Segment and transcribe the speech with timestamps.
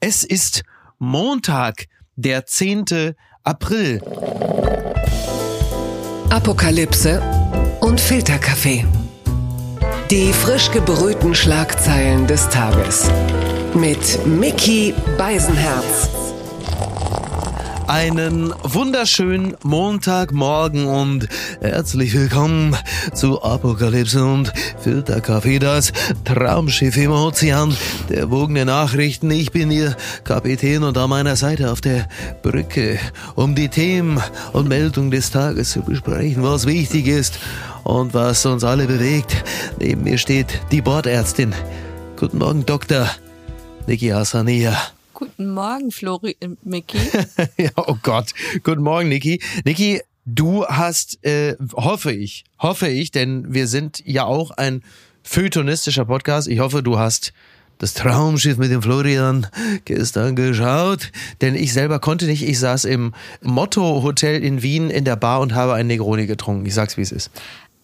[0.00, 0.62] Es ist
[1.00, 3.14] Montag, der 10.
[3.42, 4.00] April.
[6.30, 7.20] Apokalypse
[7.80, 8.86] und Filterkaffee.
[10.08, 13.10] Die frisch gebrühten Schlagzeilen des Tages.
[13.74, 16.27] Mit Mickey Beisenherz.
[17.88, 21.26] Einen wunderschönen Montagmorgen und
[21.62, 22.76] herzlich willkommen
[23.14, 24.52] zu Apokalypse und
[24.82, 27.74] Filterkaffee, das Traumschiff im Ozean
[28.10, 29.30] der wogenden Nachrichten.
[29.30, 32.06] Ich bin Ihr Kapitän und an meiner Seite auf der
[32.42, 32.98] Brücke,
[33.36, 37.38] um die Themen und Meldungen des Tages zu besprechen, was wichtig ist
[37.84, 39.34] und was uns alle bewegt.
[39.80, 41.54] Neben mir steht die Bordärztin.
[42.16, 43.08] Guten Morgen, Doktor
[43.86, 44.76] Niki Hassania.
[45.18, 46.96] Guten Morgen, Flori äh, Mickey.
[47.58, 48.30] ja, oh Gott.
[48.62, 49.42] Guten Morgen, Niki.
[49.64, 54.80] Niki, du hast, äh, hoffe ich, hoffe ich, denn wir sind ja auch ein
[55.24, 56.46] feuilletonistischer Podcast.
[56.46, 57.32] Ich hoffe, du hast
[57.78, 59.48] das Traumschiff mit dem Florian
[59.86, 61.10] gestern geschaut,
[61.40, 62.46] denn ich selber konnte nicht.
[62.46, 66.64] Ich saß im Motto Hotel in Wien in der Bar und habe einen Negroni getrunken.
[66.64, 67.32] Ich sag's, wie es ist.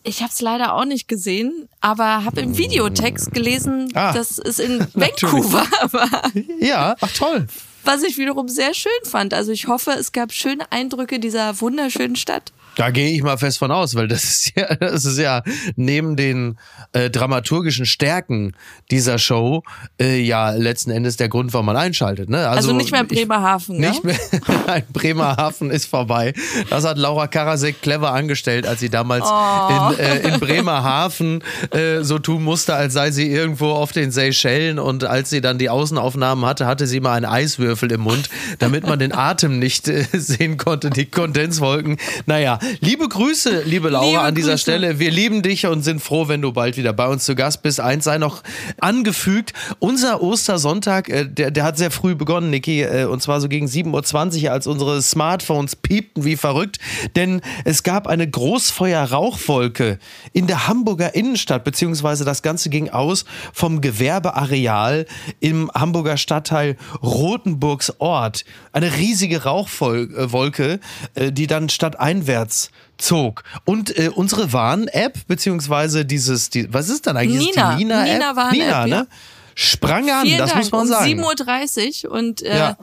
[0.06, 4.12] Ich habe es leider auch nicht gesehen, aber habe im Videotext gelesen, Ah.
[4.12, 6.30] dass es in Vancouver war.
[6.60, 7.46] Ja, ach toll.
[7.84, 9.34] Was ich wiederum sehr schön fand.
[9.34, 12.52] Also ich hoffe, es gab schöne Eindrücke dieser wunderschönen Stadt.
[12.76, 15.42] Da gehe ich mal fest von aus, weil das ist ja, das ist ja
[15.76, 16.58] neben den
[16.92, 18.52] äh, dramaturgischen Stärken
[18.90, 19.62] dieser Show
[20.00, 22.28] äh, ja letzten Endes der Grund, warum man einschaltet.
[22.28, 22.48] Ne?
[22.48, 23.90] Also, nicht mehr ich- Bremerhaven, ne?
[23.90, 24.16] Nicht mehr.
[24.66, 26.32] Nein, Bremerhaven ist vorbei.
[26.70, 29.92] Das hat Laura Karasek clever angestellt, als sie damals Oh.
[29.92, 34.78] in, äh, in Bremerhaven äh, so tun musste, als sei sie irgendwo auf den Seychellen
[34.78, 38.28] und als sie dann die Außenaufnahmen hatte, hatte sie mal einen Eiswürfel im Mund,
[38.58, 41.96] damit man den Atem nicht äh, sehen konnte, die Kondenswolken.
[42.26, 44.62] Naja, liebe Grüße, liebe Laura, Liebe an dieser Grüße.
[44.62, 44.98] Stelle.
[44.98, 47.80] Wir lieben dich und sind froh, wenn du bald wieder bei uns zu Gast bist.
[47.80, 48.42] Eins sei noch
[48.80, 49.52] angefügt.
[49.78, 53.66] Unser Ostersonntag, äh, der, der hat sehr früh begonnen, Niki, äh, und zwar so gegen
[53.66, 56.78] 7.20 Uhr, als unsere Smartphones piepten wie verrückt.
[57.16, 59.98] Denn es gab eine Großfeuer-Rauchwolke
[60.32, 65.06] in der Hamburger Innenstadt, beziehungsweise das Ganze ging aus vom Gewerbeareal
[65.40, 68.44] im Hamburger Stadtteil Rothenburgs Ort.
[68.72, 70.80] Eine riesige Rauchwolke,
[71.14, 72.53] äh, die dann stadteinwärts
[72.98, 73.42] zog.
[73.64, 77.48] Und äh, unsere Warn-App, beziehungsweise dieses, die, was ist dann eigentlich?
[77.54, 77.76] Nina.
[77.76, 78.12] Die Nina-App?
[78.12, 78.86] Nina Warn-App, Nina, ja.
[78.86, 79.06] ne?
[79.54, 80.62] Sprang an, Vielen das Dank.
[80.62, 81.04] muss man um sagen.
[81.24, 82.76] 7.30 Uhr und äh, Ja.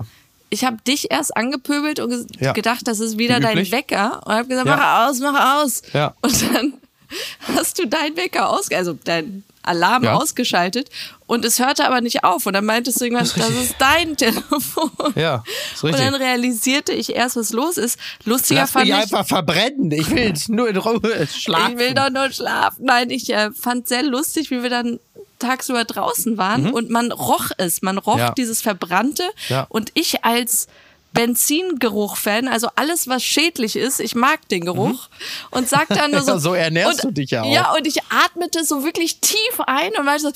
[0.50, 2.54] ich habe dich erst angepöbelt und Ja.
[2.54, 3.72] gedacht, das ist wieder Wie dein.
[3.72, 5.82] Wecker und habe gesagt, mach aus, mach aus.
[6.22, 6.74] Und dann
[7.58, 10.16] hast du deinen Wecker aus, also dein Alarm Ja.
[10.16, 10.90] ausgeschaltet
[11.28, 14.92] und es hörte aber nicht auf und dann meintest du irgendwann, das ist, dein Telefon.
[15.16, 16.06] Ja, ist Und richtig.
[16.06, 18.00] dann realisierte ich erst, was los ist.
[18.26, 19.92] Lustiger Lass fand mich ich, einfach verbrennen.
[19.92, 21.74] Ich will nur in Ruhe schlafen.
[21.74, 22.86] ich will doch nur schlafen.
[22.86, 25.00] Nein, ich äh, fand sehr lustig, wie wir dann
[25.40, 27.82] tagsüber draußen waren und man roch es.
[27.82, 28.20] Man roch Mhm.
[28.20, 28.32] Ja.
[28.32, 29.24] dieses Verbrannte.
[29.50, 29.66] Ja.
[29.70, 30.68] Und ich als
[31.14, 35.10] Benzingeruch-Fan, also alles, was schädlich ist, ich mag den Geruch.
[35.50, 36.34] Und sag dann nur so.
[36.34, 36.40] Mhm.
[36.42, 37.54] So ernährst und, du dich ja auch.
[37.54, 40.32] Ja, und ich atmete so wirklich tief ein und war so,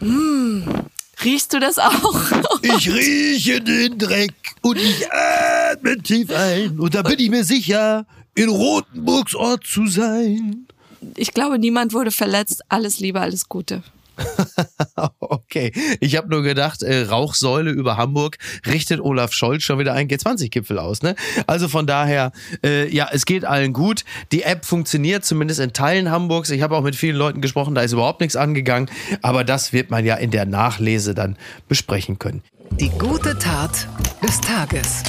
[0.00, 0.66] hm,
[1.24, 2.20] riechst du das auch?
[2.62, 6.80] Ich rieche den Dreck und ich atme tief ein.
[6.80, 10.66] Und da bin ich mir sicher, in Rotenburgs Ort zu sein.
[11.16, 12.62] Ich glaube, niemand wurde verletzt.
[12.68, 13.82] Alles Liebe, alles Gute.
[15.20, 20.08] Okay, ich habe nur gedacht, äh, Rauchsäule über Hamburg richtet Olaf Scholz schon wieder einen
[20.08, 21.02] G20-Gipfel aus.
[21.02, 21.14] Ne?
[21.46, 22.32] Also von daher,
[22.64, 24.04] äh, ja, es geht allen gut.
[24.32, 26.50] Die App funktioniert zumindest in Teilen Hamburgs.
[26.50, 28.90] Ich habe auch mit vielen Leuten gesprochen, da ist überhaupt nichts angegangen.
[29.22, 31.36] Aber das wird man ja in der Nachlese dann
[31.68, 32.42] besprechen können.
[32.80, 33.88] Die gute Tat
[34.22, 35.02] des Tages.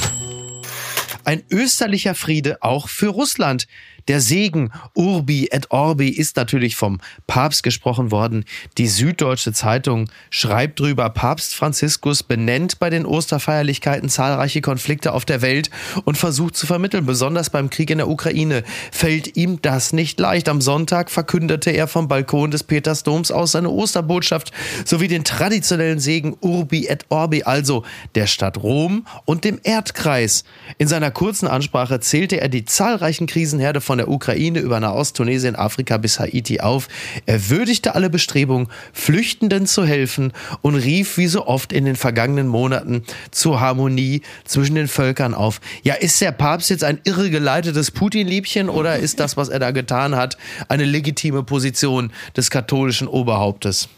[1.24, 3.66] Ein österlicher Friede auch für Russland.
[4.08, 8.44] Der Segen Urbi et Orbi ist natürlich vom Papst gesprochen worden.
[8.78, 15.42] Die Süddeutsche Zeitung schreibt drüber, Papst Franziskus benennt bei den Osterfeierlichkeiten zahlreiche Konflikte auf der
[15.42, 15.70] Welt
[16.04, 17.04] und versucht zu vermitteln.
[17.04, 18.62] Besonders beim Krieg in der Ukraine
[18.92, 20.48] fällt ihm das nicht leicht.
[20.48, 24.52] Am Sonntag verkündete er vom Balkon des Petersdoms aus seine Osterbotschaft
[24.84, 27.84] sowie den traditionellen Segen Urbi et Orbi, also
[28.14, 30.44] der Stadt Rom und dem Erdkreis.
[30.78, 35.56] In seiner kurzen Ansprache zählte er die zahlreichen Krisenherde von der Ukraine über Nahost, Tunesien,
[35.56, 36.88] Afrika bis Haiti auf.
[37.26, 40.32] Er würdigte alle Bestrebungen, Flüchtenden zu helfen
[40.62, 45.60] und rief wie so oft in den vergangenen Monaten zur Harmonie zwischen den Völkern auf.
[45.82, 50.16] Ja, ist der Papst jetzt ein irregeleitetes Putin-Liebchen oder ist das, was er da getan
[50.16, 50.36] hat,
[50.68, 53.88] eine legitime Position des katholischen Oberhauptes?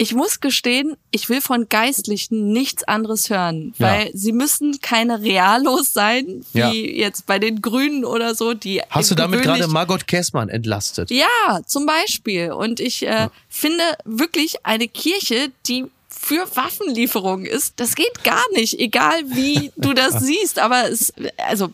[0.00, 3.86] Ich muss gestehen, ich will von Geistlichen nichts anderes hören, Ja.
[3.88, 6.70] weil sie müssen keine Realos sein, wie Ja.
[6.72, 11.10] jetzt bei den Grünen oder so, die Hast du damit gerade Margot Kessmann entlastet?
[11.10, 12.52] Ja, zum Beispiel.
[12.52, 18.78] Und ich äh, finde wirklich eine Kirche, die für Waffenlieferungen ist, das geht gar nicht,
[18.78, 20.58] egal wie du das siehst.
[20.60, 21.70] Aber es, also,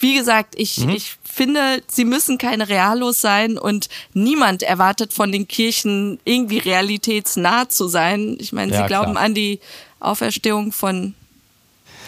[0.00, 0.90] wie gesagt, ich, Mhm.
[0.90, 7.68] ich finde, sie müssen keine Realos sein und niemand erwartet von den Kirchen irgendwie realitätsnah
[7.68, 8.36] zu sein.
[8.40, 9.24] Ich meine, Ja, sie glauben klar.
[9.24, 9.60] an die
[10.00, 11.14] Auferstehung von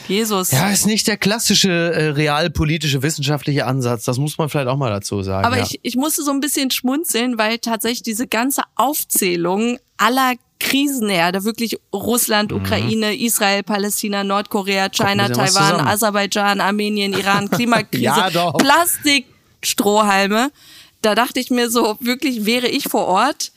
[0.09, 0.51] Jesus.
[0.51, 4.05] Ja, ist nicht der klassische äh, realpolitische wissenschaftliche Ansatz.
[4.05, 5.47] Das muss man vielleicht auch mal dazu sagen.
[5.47, 5.65] Aber ja.
[5.65, 11.79] ich, ich musste so ein bisschen schmunzeln, weil tatsächlich diese ganze Aufzählung aller Krisenherde, wirklich
[11.93, 15.87] Russland, Ukraine, Israel, Palästina, Nordkorea, China, Taiwan.
[15.87, 18.51] Aserbaidschan, Armenien, Iran, Klimakrise, Ja.
[18.53, 20.51] Plastikstrohhalme.
[21.01, 23.53] Da dachte ich mir so, wirklich wäre ich vor Ort,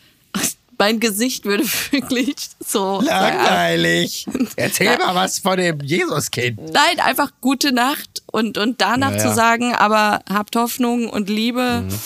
[0.81, 2.35] mein Gesicht würde wirklich
[2.65, 4.25] so Langweilig.
[4.55, 6.59] Erzähl mal was von dem Jesuskind.
[6.73, 9.23] Nein, einfach gute Nacht und, und danach Ja, ja.
[9.29, 11.99] zu sagen, aber habt Hoffnung und Liebe, Mhm.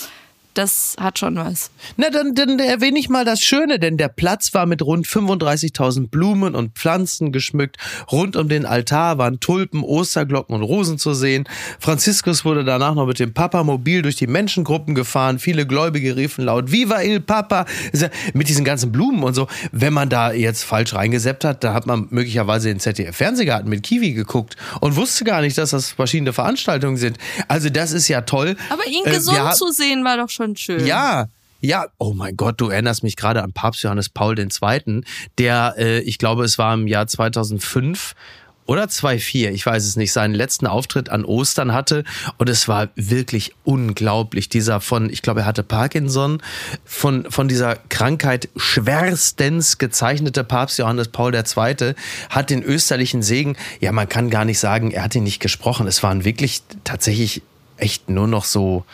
[0.57, 1.69] Das hat schon was.
[1.97, 6.09] Na, dann, dann erwähne ich mal das Schöne, denn der Platz war mit rund 35.000
[6.09, 7.77] Blumen und Pflanzen geschmückt.
[8.11, 11.47] Rund um den Altar waren Tulpen, Osterglocken und Rosen zu sehen.
[11.79, 15.39] Franziskus wurde danach noch mit dem Papa mobil durch die Menschengruppen gefahren.
[15.39, 17.65] Viele Gläubige riefen laut Viva il Papa!
[18.33, 19.47] Mit diesen ganzen Blumen und so.
[19.71, 24.13] Wenn man da jetzt falsch reingeseppt hat, da hat man möglicherweise den ZDF-Fernsehgarten mit Kiwi
[24.13, 27.17] geguckt und wusste gar nicht, dass das verschiedene Veranstaltungen sind.
[27.47, 28.55] Also das ist ja toll.
[28.69, 30.85] Aber ihn Äh, gesund ha- zu sehen war doch schon schön.
[30.85, 31.27] ja,
[31.61, 35.01] ja, oh mein Gott, du erinnerst mich gerade an Papst Johannes Paul II.,
[35.39, 38.13] der, äh, ich glaube, es war im Jahr 2005
[38.67, 42.03] oder 2004, ich weiß es nicht, seinen letzten Auftritt an Ostern hatte
[42.37, 44.49] und es war wirklich unglaublich.
[44.49, 46.41] Dieser von, ich glaube, er hatte Parkinson,
[46.83, 51.93] von, von dieser Krankheit schwerstens gezeichnete Papst Johannes Paul II.
[52.29, 55.87] hat den österlichen Segen, ja, man kann gar nicht sagen, er hat ihn nicht gesprochen.
[55.87, 57.43] Es waren wirklich tatsächlich
[57.77, 58.85] echt nur noch so,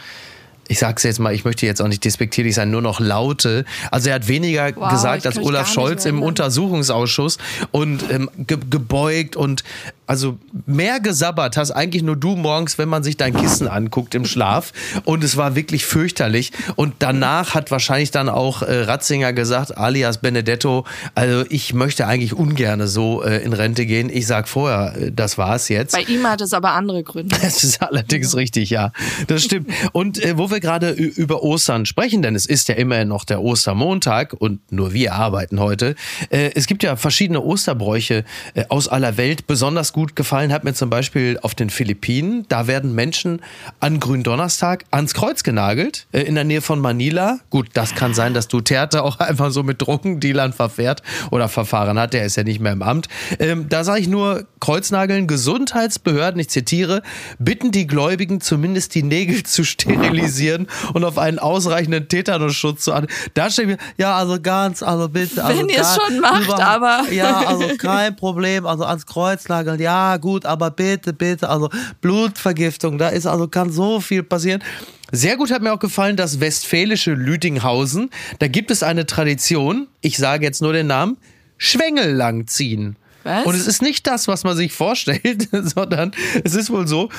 [0.71, 3.65] ich sag's jetzt mal, ich möchte jetzt auch nicht despektierlich sein, nur noch Laute.
[3.91, 6.23] Also er hat weniger Wow, gesagt als Olaf Scholz im.
[6.23, 7.39] Untersuchungsausschuss
[7.71, 9.65] und ähm, ge gebeugt und
[10.07, 14.25] also mehr gesabbert hast eigentlich nur du morgens, wenn man sich dein Kissen anguckt im
[14.25, 14.73] Schlaf.
[15.05, 16.51] Und es war wirklich fürchterlich.
[16.75, 22.33] Und danach hat wahrscheinlich dann auch äh, Ratzinger gesagt, alias Benedetto, also ich möchte eigentlich
[22.33, 24.09] ungerne so äh, in Rente gehen.
[24.09, 25.93] Ich sag vorher, äh, das war's jetzt.
[25.93, 27.35] Bei ihm hat es aber andere Gründe.
[27.51, 28.91] Das ist allerdings richtig, ja.
[29.27, 29.69] Das stimmt.
[29.93, 33.41] Und äh, wo wir gerade über Ostern sprechen, denn es ist ja immerhin noch der
[33.41, 35.95] Ostermontag und nur wir arbeiten heute.
[36.29, 38.23] Äh, es gibt ja verschiedene Osterbräuche
[38.53, 39.47] äh, aus aller Welt.
[39.47, 42.45] Besonders gut gefallen hat mir zum Beispiel auf den Philippinen.
[42.49, 43.41] Da werden Menschen
[43.79, 47.39] an Gründonnerstag ans Kreuz genagelt, äh, in der Nähe von Manila.
[47.49, 51.01] Gut, das kann sein, dass Duterte auch einfach so mit Drogendealern verfährt
[51.31, 52.13] oder verfahren hat.
[52.13, 53.07] Der ist ja nicht mehr im Amt.
[53.39, 57.01] Ähm, da sage ich nur, Kreuznageln, Gesundheitsbehörden, ich zitiere,
[57.39, 63.07] bitten die Gläubigen zumindest die Nägel zu sterilisieren und auf einen ausreichenden Tetanusschutz zu an.
[63.33, 65.43] Da steht mir, ja, also ganz, also bitte.
[65.43, 69.79] Also Wenn ihr es schon macht, aber- Ja, also kein Problem, also ans Kreuz nageln,
[69.81, 71.69] ja, gut, aber bitte, bitte, also
[72.01, 74.63] Blutvergiftung, da ist also, kann so viel passieren.
[75.11, 78.09] Sehr gut hat mir auch gefallen das westfälische Lüdinghausen.
[78.39, 81.17] Da gibt es eine Tradition, ich sage jetzt nur den Namen,
[81.57, 82.95] Schwengel langziehen.
[83.23, 83.45] Was?
[83.45, 86.11] Und es ist nicht das, was man sich vorstellt, sondern
[86.43, 87.09] es ist wohl so,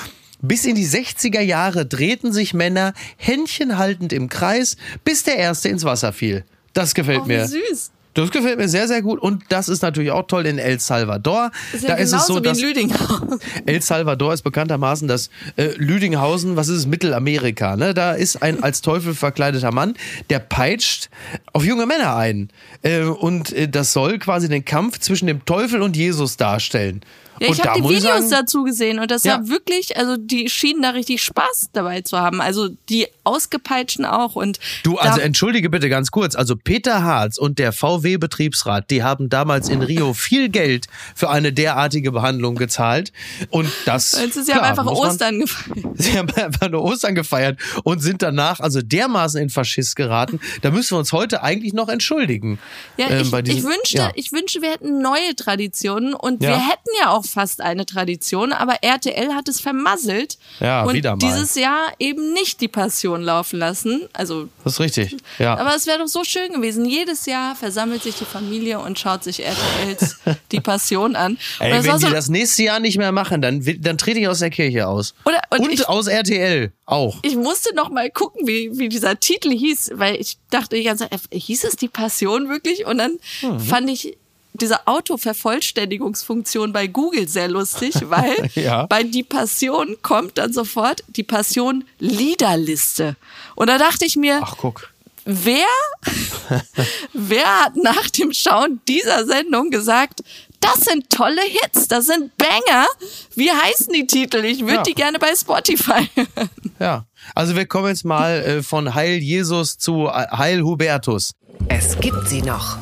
[0.41, 4.75] bis in die 60er Jahre drehten sich Männer händchenhaltend im Kreis,
[5.05, 6.43] bis der erste ins Wasser fiel.
[6.73, 7.47] Das gefällt Oh, mir.
[7.47, 7.91] süß.
[8.13, 9.19] Das gefällt mir sehr, sehr gut.
[9.19, 11.51] Und das ist natürlich auch toll in El Salvador.
[11.73, 13.39] Ist ja da ist es so, wie in dass Lüdinghausen.
[13.65, 17.75] El Salvador ist bekanntermaßen das äh, Lüdinghausen, was ist es, Mittelamerika.
[17.75, 17.93] Ne?
[17.93, 19.95] Da ist ein als Teufel verkleideter Mann,
[20.29, 21.09] der peitscht
[21.53, 22.49] auf junge Männer ein.
[22.81, 27.01] Äh, und äh, das soll quasi den Kampf zwischen dem Teufel und Jesus darstellen.
[27.43, 29.33] Ja, ich habe die Videos sagen, dazu gesehen und das Ja.
[29.39, 32.41] war wirklich, also die schienen da richtig Spaß dabei zu haben.
[32.41, 36.35] Also die Ausgepeitschten auch und Du, also entschuldige bitte ganz kurz.
[36.35, 41.53] Also Peter Harz und der VW-Betriebsrat, die haben damals in Rio viel Geld für eine
[41.53, 43.11] derartige Behandlung gezahlt.
[43.49, 44.13] Und das.
[44.13, 45.93] ist ja klar, einfach muss man- Ostern gefallen.
[45.95, 50.39] Sie haben einfach nur Ostern gefeiert und sind danach also dermaßen in Faschist geraten.
[50.61, 52.59] Da müssen wir uns heute eigentlich noch entschuldigen.
[52.97, 54.11] Ja, Ähm, ich, bei diesem- ich wünschte, ja.
[54.15, 56.49] ich wünsche, wir hätten neue Traditionen und Ja.
[56.49, 61.11] wir hätten ja auch fast eine Tradition, aber RTL hat es vermasselt Ja, und wieder
[61.11, 61.17] mal.
[61.19, 64.07] dieses Jahr eben nicht die Passion laufen lassen.
[64.13, 65.17] Also, Das ist richtig.
[65.39, 65.55] Ja.
[65.57, 66.85] aber es wäre doch so schön gewesen.
[66.85, 70.17] Jedes Jahr versammelt sich die Familie und schaut sich RTLs
[70.51, 71.37] die Passion an.
[71.59, 74.39] Ey, wenn die so, das nächste Jahr nicht mehr machen, dann, dann trete ich aus
[74.39, 75.13] der Kirche aus.
[75.25, 77.17] Oder- und und ich- aus RTL auch.
[77.23, 81.09] ich musste noch mal gucken, wie, wie dieser Titel hieß, weil ich dachte die ganze
[81.09, 82.85] Zeit, hieß es die Passion wirklich?
[82.85, 83.59] Und dann Mhm.
[83.59, 84.17] fand ich
[84.53, 88.85] diese Autovervollständigungsfunktion bei Google sehr lustig, weil Ja.
[88.85, 93.15] bei die Passion kommt dann sofort die Passion Liederliste.
[93.55, 94.89] Und da dachte ich mir, Ach, guck.
[95.25, 95.65] wer,
[97.13, 100.21] wer hat nach dem Schauen dieser Sendung gesagt,
[100.59, 102.87] das sind tolle Hits, das sind Banger.
[103.35, 104.45] Wie heißen die Titel?
[104.45, 104.83] Ich würde Ja.
[104.83, 106.49] die gerne bei Spotify hören.
[106.79, 107.05] Ja.
[107.35, 111.33] Also wir kommen jetzt mal äh, von Heil Jesus zu äh, Heil Hubertus.
[111.67, 112.77] Es gibt sie noch.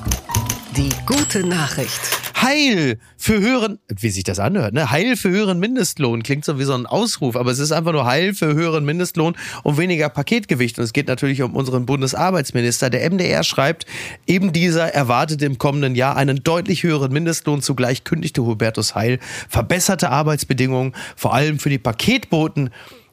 [0.77, 1.99] Die gute Nachricht.
[2.41, 4.89] Heil für höheren, wie sich das anhört, ne?
[4.89, 8.05] Heil für höheren Mindestlohn klingt so wie so ein Ausruf, aber es ist einfach nur
[8.05, 10.79] Heil für höheren Mindestlohn und weniger Paketgewicht.
[10.79, 12.89] Und es geht natürlich um unseren Bundesarbeitsminister.
[12.89, 13.85] Der MDR schreibt,
[14.25, 17.61] eben dieser erwartet im kommenden Jahr einen deutlich höheren Mindestlohn.
[17.61, 22.69] Zugleich kündigte Hubertus Heil verbesserte Arbeitsbedingungen, vor allem für die Paketboten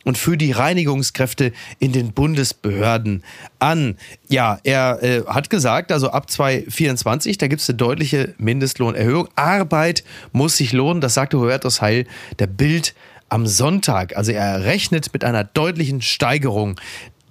[0.09, 3.23] und für die Reinigungskräfte in den Bundesbehörden
[3.59, 3.99] an.
[4.31, 9.29] Ja, er äh, hat gesagt, also ab 2024, da gibt es eine deutliche Mindestlohnerhöhung.
[9.37, 12.07] Arbeit muss sich lohnen, das sagte Hubertus Heil,
[12.38, 12.95] der Bild
[13.29, 14.17] am Sonntag.
[14.17, 16.81] Also er rechnet mit einer deutlichen Steigerung.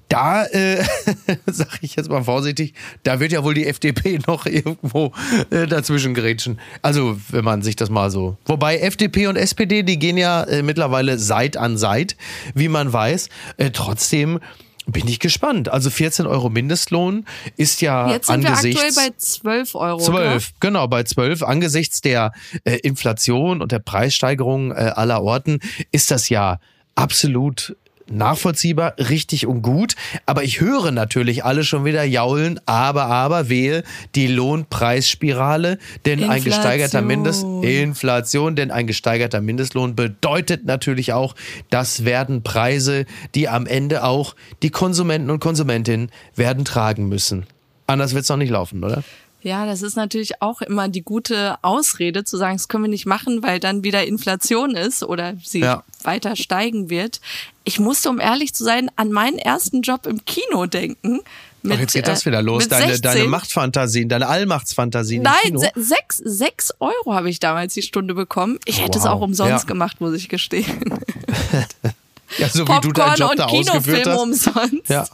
[0.10, 0.84] Da, äh,
[1.46, 2.74] sage ich jetzt mal vorsichtig,
[3.04, 5.12] da wird ja wohl die FDP noch irgendwo
[5.50, 6.60] äh, dazwischen gerätschen.
[6.82, 8.38] Also, wenn man sich das mal so.
[8.46, 12.16] Wobei FDP und SPD, die gehen ja äh, mittlerweile Seit an Seit,
[12.54, 13.30] wie man weiß.
[13.58, 14.40] Äh, trotzdem
[14.88, 15.70] bin ich gespannt.
[15.70, 17.26] Also 14 Euro Mindestlohn
[17.58, 18.82] ist ja Jetzt sind wir angesichts...
[18.82, 20.00] aktuell bei 12 Euro.
[20.00, 21.44] 12, genau, bei 12.
[21.44, 22.32] Angesichts der
[22.64, 25.60] äh, Inflation und der Preissteigerung äh, aller Orten
[25.92, 26.60] ist das ja
[26.96, 27.76] absolut
[28.10, 29.96] nachvollziehbar, richtig und gut.
[30.26, 33.84] Aber ich höre natürlich alle schon wieder jaulen, aber, aber, wehe,
[34.16, 37.98] die Lohnpreisspirale, denn ein gesteigerter Mindest, Inflation.
[37.98, 41.36] Inflation, denn ein gesteigerter Mindestlohn bedeutet natürlich auch,
[41.70, 47.46] das werden Preise, die am Ende auch die Konsumenten und Konsumentinnen werden tragen müssen.
[47.88, 49.04] Anders wird's noch nicht laufen, oder?
[49.48, 53.06] Ja, das ist natürlich auch immer die gute Ausrede zu sagen, das können wir nicht
[53.06, 55.84] machen, weil dann wieder Inflation ist oder sie Ja.
[56.04, 57.22] weiter steigen wird.
[57.64, 61.22] Ich musste, um ehrlich zu sein, an meinen ersten Job im Kino denken.
[61.64, 62.68] Mit, Ach, jetzt geht das äh, wieder los.
[62.68, 63.02] Deine, 16.
[63.02, 65.24] deine Machtfantasien, deine Allmachtsfantasien.
[65.24, 68.60] Nein, se sechs, sechs Euro habe ich damals die Stunde bekommen.
[68.66, 69.12] Ich hätte es Wow.
[69.14, 69.68] auch umsonst Ja.
[69.68, 70.66] gemacht, muss ich gestehen.
[72.38, 74.22] ja, so wie du deinen Popcorn Job und da ausgeführt Kinofilme hast.
[74.22, 74.90] umsonst.
[74.90, 75.08] Ja,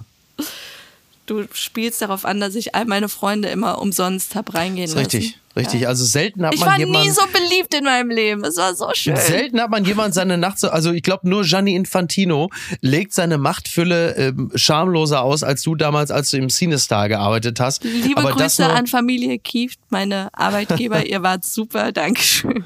[1.26, 5.00] Du spielst darauf an, dass ich all meine Freunde immer umsonst hab reingehen lassen.
[5.00, 5.88] richtig, richtig.
[5.88, 7.08] Also selten hat Ich man war jemanden.
[7.08, 7.12] nie
[7.54, 8.44] so beliebt in meinem Leben.
[8.44, 9.16] Es war so schön.
[9.16, 12.50] Selten hat man jemand seine Nacht so, also ich glaube nur Gianni Infantino
[12.82, 17.84] legt seine Machtfülle ähm, schamloser aus als du damals, als du im Cinestar gearbeitet hast.
[17.84, 21.06] Liebe Aber Grüße an Familie Kieft, meine Arbeitgeber.
[21.14, 21.92] Ihr wart super.
[21.92, 22.64] Dankeschön.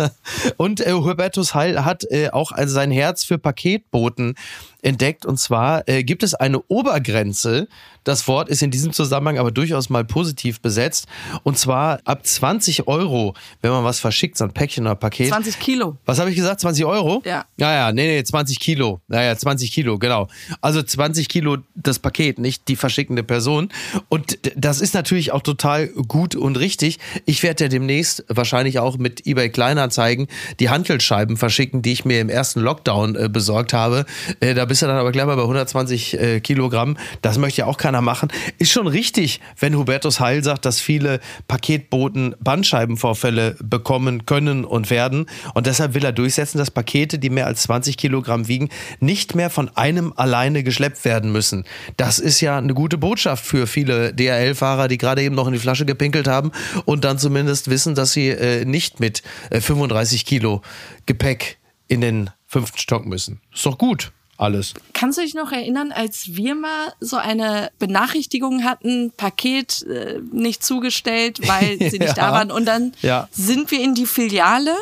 [0.56, 4.34] Und äh, Hubertus Heil hat äh, auch also sein Herz für Paketboten
[4.82, 5.26] entdeckt.
[5.26, 7.68] Und zwar äh, gibt es eine Obergrenze.
[8.04, 11.06] Das Wort ist in diesem Zusammenhang aber durchaus mal positiv besetzt.
[11.42, 15.28] Und zwar ab 20 Euro, wenn man was verschickt, so ein Päckchen oder Paket.
[15.28, 15.96] 20 Kilo.
[16.06, 16.60] Was habe ich gesagt?
[16.60, 17.22] 20 Euro?
[17.24, 17.44] Ja.
[17.56, 19.00] Ja, ja, nee, nee, 20 Kilo.
[19.08, 20.28] Naja, 20 Kilo, genau.
[20.60, 23.68] Also 20 Kilo das Paket, nicht die verschickende Person.
[24.08, 26.98] Und das ist natürlich auch total gut und richtig.
[27.24, 30.26] Ich werde ja demnächst wahrscheinlich auch mit eBay Kleinanzeigen
[30.60, 34.06] die Hantelscheiben verschicken, die ich mir im ersten Lockdown äh, besorgt habe.
[34.40, 36.96] Äh, da bist du dann aber gleich mal bei 120 äh, Kilogramm.
[37.22, 38.28] Das möchte ja auch keiner machen.
[38.58, 45.26] Ist schon richtig, wenn Hubertus Heil sagt, dass viele Paketboten Bandscheibenvorfälle bekommen können und werden.
[45.54, 48.70] Und deshalb will er durchsetzen, dass Pakete, die mehr als 20 Kilogramm wiegen,
[49.00, 51.64] nicht mehr von einem alleine geschleppt werden müssen.
[51.96, 55.58] Das ist ja eine gute Botschaft für viele DHL-Fahrer, die gerade eben noch in die
[55.58, 56.52] Flasche gepinkelt haben
[56.84, 60.62] und dann zumindest wissen, dass sie äh, nicht mit äh, 35 Kilo
[61.04, 61.58] Gepäck
[61.88, 63.40] in den fünften Stock müssen.
[63.52, 64.74] Ist doch gut, alles.
[64.92, 70.64] Kannst du dich noch erinnern, als wir mal so eine Benachrichtigung hatten, Paket äh, nicht
[70.64, 72.12] zugestellt, weil sie nicht Ja.
[72.14, 72.50] da waren.
[72.50, 73.28] Und dann Ja.
[73.32, 74.74] sind wir in die Filiale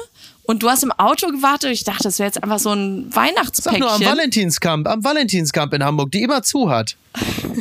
[0.43, 1.71] und du hast im Auto gewartet.
[1.71, 3.81] Ich dachte, das wäre jetzt einfach so ein Sag Weihnachtspäckchen.
[3.81, 6.97] nur am Valentinskamp, am Valentinskamp in Hamburg, die immer zu hat.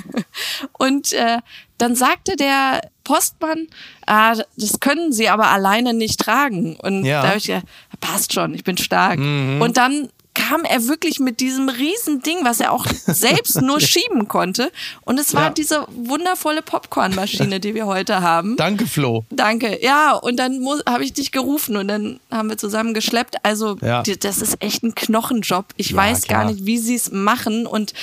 [0.77, 1.37] Und äh,
[1.77, 3.67] dann sagte der Postmann,
[4.05, 6.75] ah, das können Sie aber alleine nicht tragen.
[6.77, 7.19] Und Ja.
[7.19, 7.23] Mhm.
[7.23, 7.65] da habe ich gedacht,
[7.99, 9.17] passt schon, ich bin stark.
[9.19, 14.27] Und dann kam er wirklich mit diesem riesen Ding, was er auch selbst nur schieben
[14.27, 14.71] konnte.
[15.01, 15.49] Und es war Ja.
[15.51, 18.55] diese wundervolle Popcornmaschine, die wir heute haben.
[18.57, 19.25] Danke, Flo.
[19.29, 19.79] Danke.
[19.83, 23.35] Ja, und dann habe ich dich gerufen und dann haben wir zusammen geschleppt.
[23.43, 24.01] Also Ja.
[24.03, 25.65] die, das ist echt ein Knochenjob.
[25.77, 26.43] Ich Ja, weiß klar.
[26.45, 27.93] gar nicht, wie sie es machen und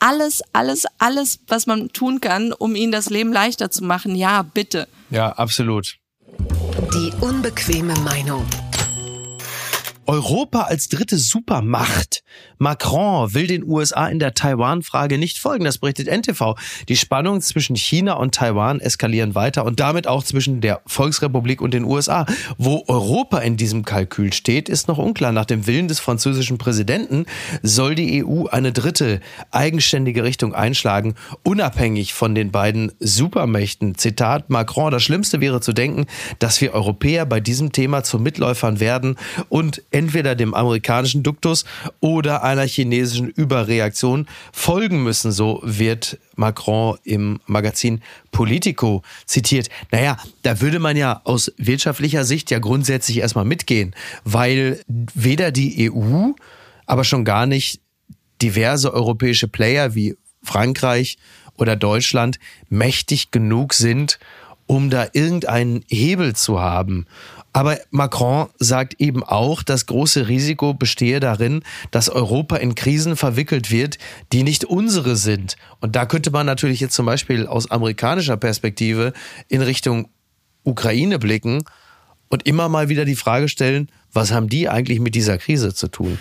[0.00, 4.14] alles, alles, alles, was man tun kann, um ihnen das Leben leichter zu machen.
[4.14, 4.86] Ja, bitte.
[5.10, 5.96] Ja, absolut.
[6.94, 8.46] Die unbequeme Meinung.
[10.08, 12.22] Europa als dritte Supermacht.
[12.56, 15.64] Macron will den USA in der Taiwan-Frage nicht folgen.
[15.64, 16.54] Das berichtet NTV.
[16.88, 21.74] Die Spannungen zwischen China und Taiwan eskalieren weiter und damit auch zwischen der Volksrepublik und
[21.74, 22.24] den USA.
[22.56, 25.32] Wo Europa in diesem Kalkül steht, ist noch unklar.
[25.32, 27.26] Nach dem Willen des französischen Präsidenten
[27.62, 33.98] soll die EU eine dritte eigenständige Richtung einschlagen, unabhängig von den beiden Supermächten.
[33.98, 36.06] Zitat Macron, das Schlimmste wäre zu denken,
[36.38, 39.16] dass wir Europäer bei diesem Thema zu Mitläufern werden
[39.50, 41.64] und entweder dem amerikanischen Duktus
[41.98, 45.32] oder einer chinesischen Überreaktion folgen müssen.
[45.32, 48.00] So wird Macron im Magazin
[48.30, 49.68] Politico zitiert.
[49.90, 55.90] Naja, da würde man ja aus wirtschaftlicher Sicht ja grundsätzlich erstmal mitgehen, weil weder die
[55.90, 56.30] EU,
[56.86, 57.80] aber schon gar nicht
[58.40, 61.18] diverse europäische Player wie Frankreich
[61.56, 62.38] oder Deutschland
[62.68, 64.20] mächtig genug sind,
[64.68, 67.06] um da irgendeinen Hebel zu haben.
[67.52, 73.70] Aber Macron sagt eben auch, das große Risiko bestehe darin, dass Europa in Krisen verwickelt
[73.70, 73.98] wird,
[74.32, 75.56] die nicht unsere sind.
[75.80, 79.12] Und da könnte man natürlich jetzt zum Beispiel aus amerikanischer Perspektive
[79.48, 80.08] in Richtung
[80.62, 81.64] Ukraine blicken
[82.28, 85.88] und immer mal wieder die Frage stellen, was haben die eigentlich mit dieser Krise zu
[85.88, 86.18] tun?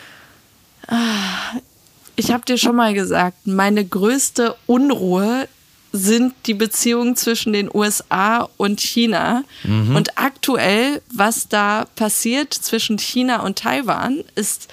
[2.15, 5.47] Ich habe dir schon mal gesagt, meine größte Unruhe
[5.91, 9.43] sind die Beziehungen zwischen den USA und China.
[9.63, 9.95] Mhm.
[9.95, 14.67] Und aktuell, was da passiert zwischen China und Taiwan, ist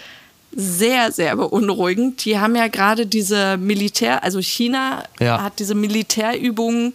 [0.56, 2.24] sehr, sehr beunruhigend.
[2.24, 5.42] Die haben ja gerade diese Militär, also China ja.
[5.42, 6.94] hat diese Militärübungen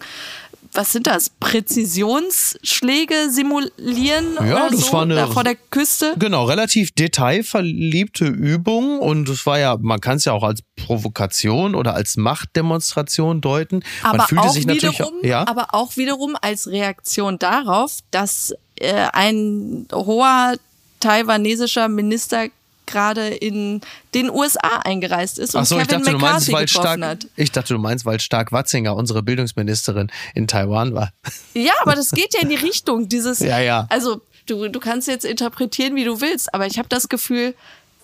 [0.72, 1.30] was sind das?
[1.30, 6.14] Präzisionsschläge simulieren ja, oder das so, war eine, da vor der Küste?
[6.18, 11.74] Genau, relativ detailverliebte Übung und es war ja, man kann es ja auch als Provokation
[11.74, 13.82] oder als Machtdemonstration deuten.
[14.02, 15.46] Aber man fühlte sich natürlich wiederum, ja?
[15.46, 20.54] aber auch wiederum als Reaktion darauf, dass äh, ein hoher
[21.00, 22.46] taiwanesischer Minister
[22.90, 23.80] gerade in
[24.14, 27.10] den USA eingereist ist und Ach so, Kevin ich dachte, McCarthy du meinst, getroffen Stark,
[27.10, 27.26] hat.
[27.36, 31.12] Ich dachte, du meinst, weil Stark Watzinger, unsere Bildungsministerin in Taiwan war.
[31.54, 33.40] Ja, aber das geht ja in die Richtung dieses.
[33.40, 33.86] ja, ja.
[33.88, 37.54] Also du, du kannst jetzt interpretieren, wie du willst, aber ich habe das Gefühl,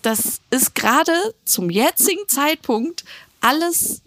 [0.02, 1.12] das ist gerade
[1.44, 3.04] zum jetzigen Zeitpunkt
[3.40, 4.02] alles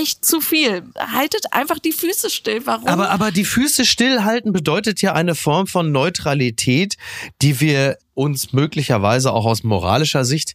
[0.00, 0.82] echt zu viel.
[0.98, 2.62] Haltet einfach die Füße still.
[2.64, 2.88] Warum?
[2.88, 6.96] Aber, aber die Füße stillhalten bedeutet ja eine Form von Neutralität,
[7.42, 10.54] die wir uns möglicherweise auch aus moralischer Sicht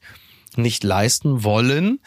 [0.55, 1.99] nicht leisten wollen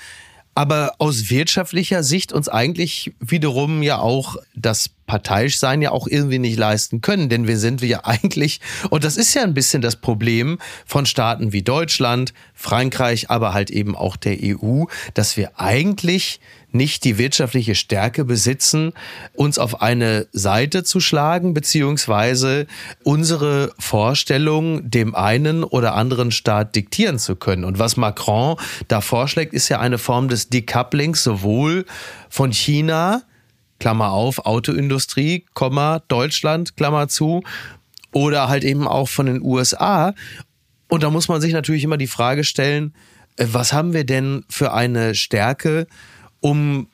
[0.55, 6.59] aber aus wirtschaftlicher Sicht uns eigentlich wiederum ja auch das Parteiischsein ja auch irgendwie nicht
[6.59, 10.59] leisten können, denn wir sind ja eigentlich, und das ist ja ein bisschen das Problem
[10.85, 16.40] von Staaten wie Deutschland, Frankreich, aber halt eben auch der EU, dass wir eigentlich
[16.75, 18.93] nicht die wirtschaftliche Stärke besitzen,
[19.35, 22.67] uns auf eine Seite zu schlagen, beziehungsweise
[23.05, 27.65] unsere Vorstellung dem einen oder anderen Staat diktieren zu können.
[27.65, 28.57] Und was Macron
[28.89, 31.85] da vorschlägt, ist ja eine Form des Decouplings sowohl
[32.29, 33.23] von China,
[33.79, 37.43] Klammer auf, Autoindustrie, Komma, Deutschland, Klammer zu,
[38.13, 40.15] oder halt eben auch von den USA.
[40.89, 42.95] Und da muss man sich natürlich immer die Frage stellen,
[43.37, 45.87] äh, was haben wir denn für eine Stärke,
[46.42, 46.88] um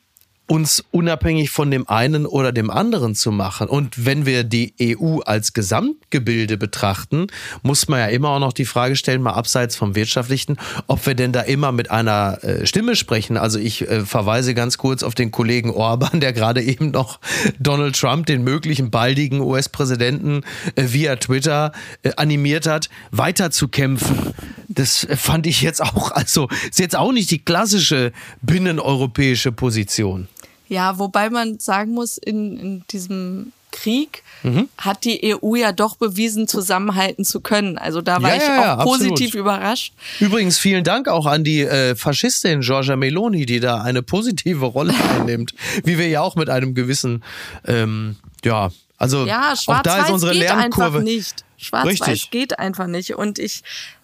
[0.48, 3.68] uns unabhängig von dem einen oder dem anderen zu machen.
[3.68, 7.26] Und wenn wir die EU als Gesamtgebilde betrachten,
[7.62, 10.56] muss man ja immer auch noch die Frage stellen, mal abseits vom Wirtschaftlichen,
[10.86, 13.36] ob wir denn da immer mit einer äh, Stimme sprechen.
[13.36, 17.20] Also ich äh, verweise ganz kurz auf den Kollegen Orban, der gerade eben noch
[17.60, 20.44] Donald Trump, den möglichen baldigen US-Präsidenten,
[20.76, 21.72] äh, via Twitter
[22.16, 24.32] animiert hat, weiterzukämpfen.
[24.68, 30.28] Das fand ich jetzt auch, also ist jetzt auch nicht die klassische binneneuropäische Position.
[30.68, 34.68] Ja, wobei man sagen muss, in, in diesem Krieg mhm.
[34.76, 37.78] hat die EU ja doch bewiesen, zusammenhalten zu können.
[37.78, 39.34] Also da war ja, ich ja, auch positiv absolut.
[39.34, 39.94] überrascht.
[40.20, 44.94] Übrigens vielen Dank auch an die äh, Faschistin Giorgia Meloni, die da eine positive Rolle
[45.16, 45.54] einnimmt,
[45.84, 47.22] wie wir ja auch mit einem gewissen,
[47.66, 50.98] ähm, ja, also ja, auch da ist unsere geht Lernkurve.
[50.98, 51.44] Einfach nicht.
[51.56, 53.14] Schwarz-Weiß geht einfach nicht.
[53.14, 53.62] Und ich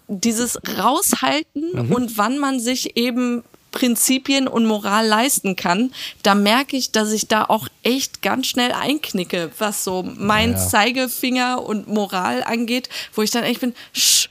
[0.09, 1.93] dieses Raushalten mhm.
[1.93, 3.43] und wann man sich eben
[3.75, 8.71] Prinzipien und Moral leisten kann, da merke ich, dass ich da auch echt ganz schnell
[8.71, 10.57] einknicke, was so mein ja.
[10.59, 14.29] Zeigefinger und Moral angeht, wo ich dann echt bin, sch,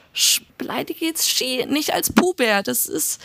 [0.58, 3.20] beleidige jetzt Ski nicht als Puber, das ist,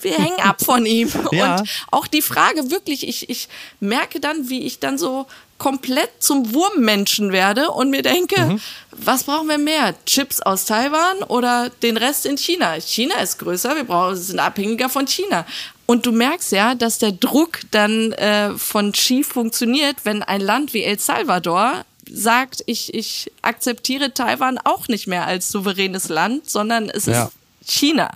[0.00, 1.10] wir hängen ab von ihm.
[1.32, 1.56] Ja.
[1.56, 3.48] Und auch die Frage wirklich, ich, ich
[3.80, 5.26] merke dann, wie ich dann so
[5.58, 8.60] komplett zum Wurmmenschen werde und mir denke, mhm.
[8.90, 9.94] was brauchen wir mehr?
[10.04, 12.74] Chips aus Taiwan oder den Rest in China?
[12.80, 15.46] China ist größer, wir brauchen, sind abhängiger von China.
[15.86, 20.72] Und du merkst ja, dass der Druck dann äh, von Xi funktioniert, wenn ein Land
[20.72, 26.88] wie El Salvador sagt, ich, ich akzeptiere Taiwan auch nicht mehr als souveränes Land, sondern
[26.90, 27.24] es ja.
[27.24, 27.32] ist
[27.66, 28.10] China.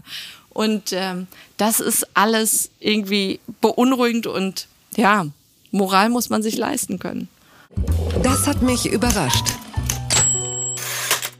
[0.50, 5.26] Und ähm, das ist alles irgendwie beunruhigend und ja,
[5.70, 7.28] Moral muss man sich leisten können.
[8.22, 9.46] Das hat mich überrascht.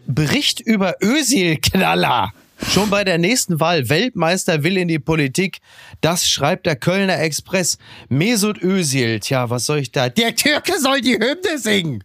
[0.07, 2.33] Bericht über Özil-Knaller.
[2.73, 5.59] Schon bei der nächsten Wahl Weltmeister will in die Politik.
[6.01, 7.79] Das schreibt der Kölner Express.
[8.09, 9.21] Mesut Özil.
[9.21, 10.09] Tja, was soll ich da?
[10.09, 12.05] Der Türke soll die Hymne singen.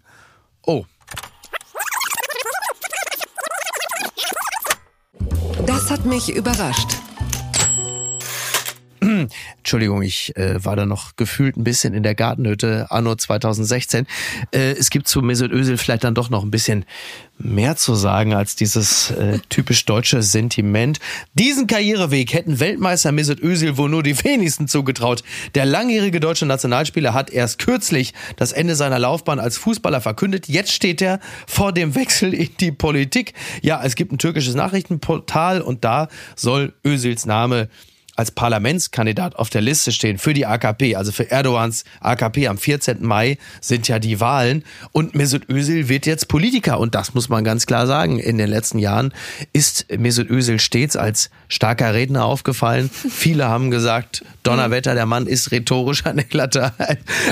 [0.65, 0.85] Oh.
[5.65, 7.02] Das hat mich überrascht.
[9.57, 14.05] Entschuldigung, ich äh, war da noch gefühlt ein bisschen in der Gartenhütte anno 2016.
[14.51, 16.85] Äh, es gibt zu Mesut Özil vielleicht dann doch noch ein bisschen
[17.37, 20.99] mehr zu sagen als dieses äh, typisch deutsche Sentiment.
[21.33, 25.23] Diesen Karriereweg hätten Weltmeister Mesut Özil wohl nur die wenigsten zugetraut.
[25.55, 30.47] Der langjährige deutsche Nationalspieler hat erst kürzlich das Ende seiner Laufbahn als Fußballer verkündet.
[30.47, 33.33] Jetzt steht er vor dem Wechsel in die Politik.
[33.61, 37.67] Ja, es gibt ein türkisches Nachrichtenportal und da soll Özils Name
[38.15, 43.03] als Parlamentskandidat auf der Liste stehen für die AKP, also für Erdogans AKP am 14.
[43.03, 47.43] Mai sind ja die Wahlen und Mesut Özil wird jetzt Politiker und das muss man
[47.43, 48.19] ganz klar sagen.
[48.19, 49.13] In den letzten Jahren
[49.51, 52.89] ist Mesut Özil stets als starker Redner aufgefallen.
[52.89, 56.71] Viele haben gesagt, Donnerwetter, der Mann ist rhetorisch eine glatte.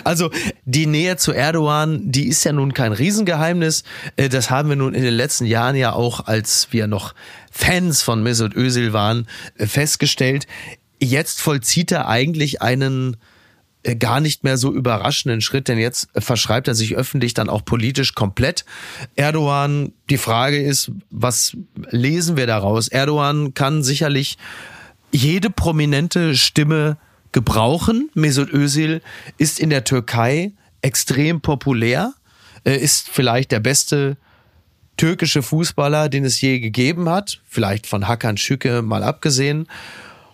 [0.03, 0.31] Also
[0.65, 3.83] die Nähe zu Erdogan, die ist ja nun kein Riesengeheimnis.
[4.15, 7.13] Äh, das haben wir nun in den letzten Jahren ja auch, als wir noch
[7.51, 10.47] Fans von Mesut Özil waren, äh, festgestellt.
[10.99, 13.17] Jetzt vollzieht er eigentlich einen
[13.83, 17.65] äh, gar nicht mehr so überraschenden Schritt, denn jetzt verschreibt er sich öffentlich dann auch
[17.65, 18.65] politisch komplett.
[19.15, 21.57] Erdogan, die Frage ist, was
[21.89, 22.87] lesen wir daraus?
[22.87, 24.37] Erdogan kann sicherlich
[25.11, 26.97] jede prominente Stimme
[27.33, 28.09] gebrauchen.
[28.13, 29.01] Mesut Özil
[29.37, 32.13] ist in der Türkei extrem populär,
[32.63, 34.17] ist vielleicht der beste
[35.01, 39.67] türkische Fußballer, den es je gegeben hat, vielleicht von Hakan Schücke mal abgesehen.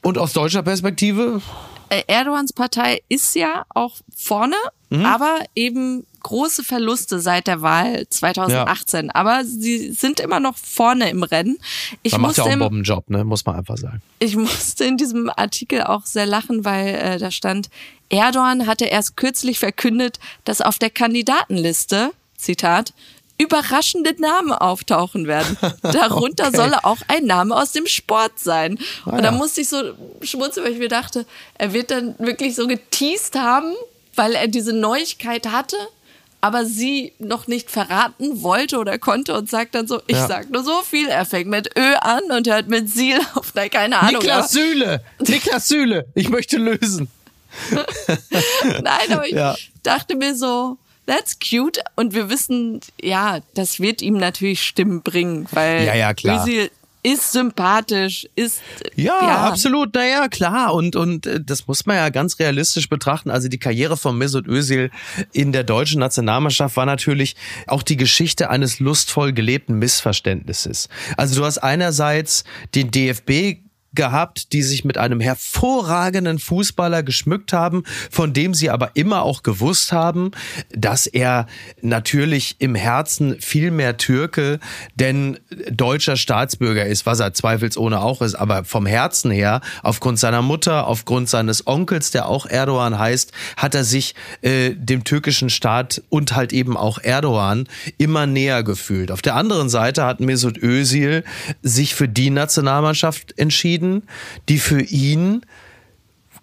[0.04, 1.42] Und aus deutscher Perspektive?
[1.88, 4.58] Äh, Erdogans Partei ist ja auch vorne,
[4.90, 5.06] mhm.
[5.06, 9.06] aber eben große Verluste seit der Wahl 2018.
[9.06, 9.16] Ja.
[9.16, 11.58] Aber sie sind immer noch vorne im Rennen.
[12.04, 13.24] Ich man macht ja auch einen Bombenjob, ne?
[13.24, 14.02] muss man einfach sagen.
[14.20, 17.70] Ich musste in diesem Artikel auch sehr lachen, weil äh, da stand,
[18.10, 22.94] Erdogan hatte erst kürzlich verkündet, dass auf der Kandidatenliste, Zitat,
[23.38, 25.58] überraschende Namen auftauchen werden.
[25.82, 26.58] Darunter okay.
[26.58, 28.80] solle auch ein Name aus dem Sport sein.
[29.06, 32.56] Ah, und da musste ich so schmunzeln, weil ich mir dachte, er wird dann wirklich
[32.56, 33.74] so geteased haben,
[34.16, 35.78] weil er diese Neuigkeit hatte,
[36.42, 40.28] aber sie noch nicht verraten wollte oder konnte und sagt dann so, ich ja.
[40.28, 43.70] sag nur so viel, er fängt mit Ö an und hört mit Siel auf, nein,
[43.70, 44.22] keine Ahnung.
[44.22, 47.10] Niklas Süle, Niklas Süle, ich möchte lösen.
[48.84, 49.56] Nein, aber ich ja.
[49.82, 51.80] dachte mir so, that's cute.
[51.96, 56.44] Und wir wissen, ja, das wird ihm natürlich Stimmen bringen, weil ja, ja, klar.
[56.44, 56.70] Özil
[57.04, 58.62] ist sympathisch, ist
[58.96, 63.30] ja, ja, absolut, naja, klar und und äh, das muss man ja ganz realistisch betrachten.
[63.30, 64.92] Also die Karriere von Mesut Özil
[65.32, 70.90] in der deutschen Nationalmannschaft war natürlich auch die Geschichte eines lustvoll gelebten Missverständnisses.
[71.16, 72.44] Also du hast einerseits
[72.76, 73.67] den DFB
[73.98, 79.44] gehabt, die sich mit einem hervorragenden Fußballer geschmückt haben, von dem sie aber immer auch
[79.44, 80.32] gewusst haben,
[80.70, 81.48] dass er
[81.82, 84.60] natürlich im Herzen viel mehr Türke,
[84.96, 90.42] denn deutscher Staatsbürger ist, was er zweifelsohne auch ist, aber vom Herzen her, aufgrund seiner
[90.42, 96.02] Mutter, aufgrund seines Onkels, der auch Erdogan heißt, hat er sich äh, dem türkischen Staat
[96.10, 99.12] und halt eben auch Erdogan immer näher gefühlt.
[99.12, 101.24] Auf der anderen Seite hat Mesut Özil
[101.64, 104.04] sich für die Nationalmannschaft entschieden, Schweden,
[104.50, 105.42] die für ihn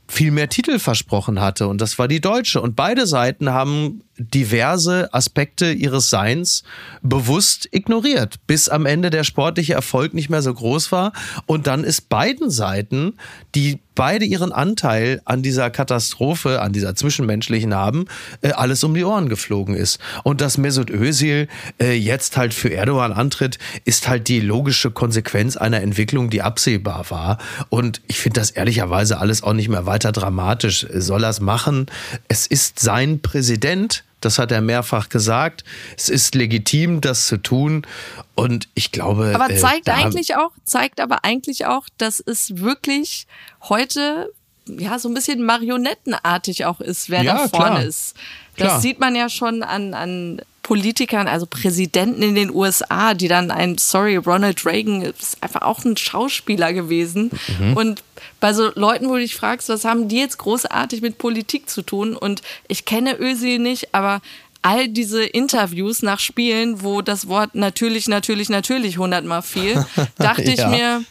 [0.07, 1.67] viel mehr Titel versprochen hatte.
[1.67, 2.61] Und das war die deutsche.
[2.61, 6.63] Und beide Seiten haben diverse Aspekte ihres Seins
[7.03, 11.13] bewusst ignoriert, bis am Ende der sportliche Erfolg nicht mehr so groß war.
[11.47, 13.15] Und dann ist beiden Seiten,
[13.55, 18.07] die beide ihren Anteil an dieser Katastrophe, an dieser zwischenmenschlichen haben,
[18.41, 19.99] äh, alles um die Ohren geflogen ist.
[20.25, 21.49] Und dass Mesut Özil
[21.81, 27.11] äh, jetzt halt für Erdogan antritt, ist halt die logische Konsequenz einer Entwicklung, die absehbar
[27.11, 27.39] war.
[27.69, 30.87] Und ich finde das ehrlicherweise alles auch nicht mehr weiter dramatisch.
[30.93, 31.87] Soll er es machen?
[32.29, 35.65] Es ist sein Präsident das hat er mehrfach gesagt.
[35.97, 37.87] Es ist legitim, das zu tun.
[38.35, 39.33] Und ich glaube.
[39.35, 43.27] Aber äh, zeigt äh, eigentlich auch, zeigt aber eigentlich auch, dass es wirklich
[43.69, 44.31] heute
[44.67, 47.85] ja so ein bisschen marionettenartig auch ist, wer ja, da vorne klar.
[47.85, 48.15] ist.
[48.57, 48.81] Das klar.
[48.81, 53.77] sieht man ja schon an, an Politikern, also Präsidenten in den USA, die dann ein,
[53.79, 57.31] sorry, Ronald Reagan ist einfach auch ein Schauspieler gewesen.
[57.61, 57.77] Mhm.
[57.77, 58.03] Und
[58.45, 61.81] bei so Leuten, wo du dich fragst, was haben die jetzt großartig mit Politik zu
[61.81, 62.15] tun?
[62.15, 64.21] Und ich kenne Özil nicht, aber
[64.61, 69.87] all diese Interviews nach Spielen, wo das Wort natürlich, natürlich, natürlich hundertmal fiel,
[70.19, 70.53] dachte ja.
[70.53, 71.05] ich mir,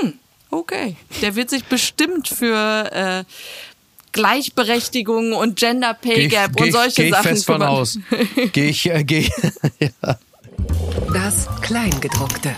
[0.00, 0.12] Hm,
[0.50, 0.94] okay.
[1.22, 3.24] Der wird sich bestimmt für äh,
[4.12, 7.62] Gleichberechtigung und Gender Pay Gap geh, und solche geh Sachen fest kümmern.
[7.62, 7.98] Von aus.
[8.52, 9.28] Gehe ich, äh, geh.
[9.80, 10.18] ja.
[11.12, 12.54] Das Kleingedruckte.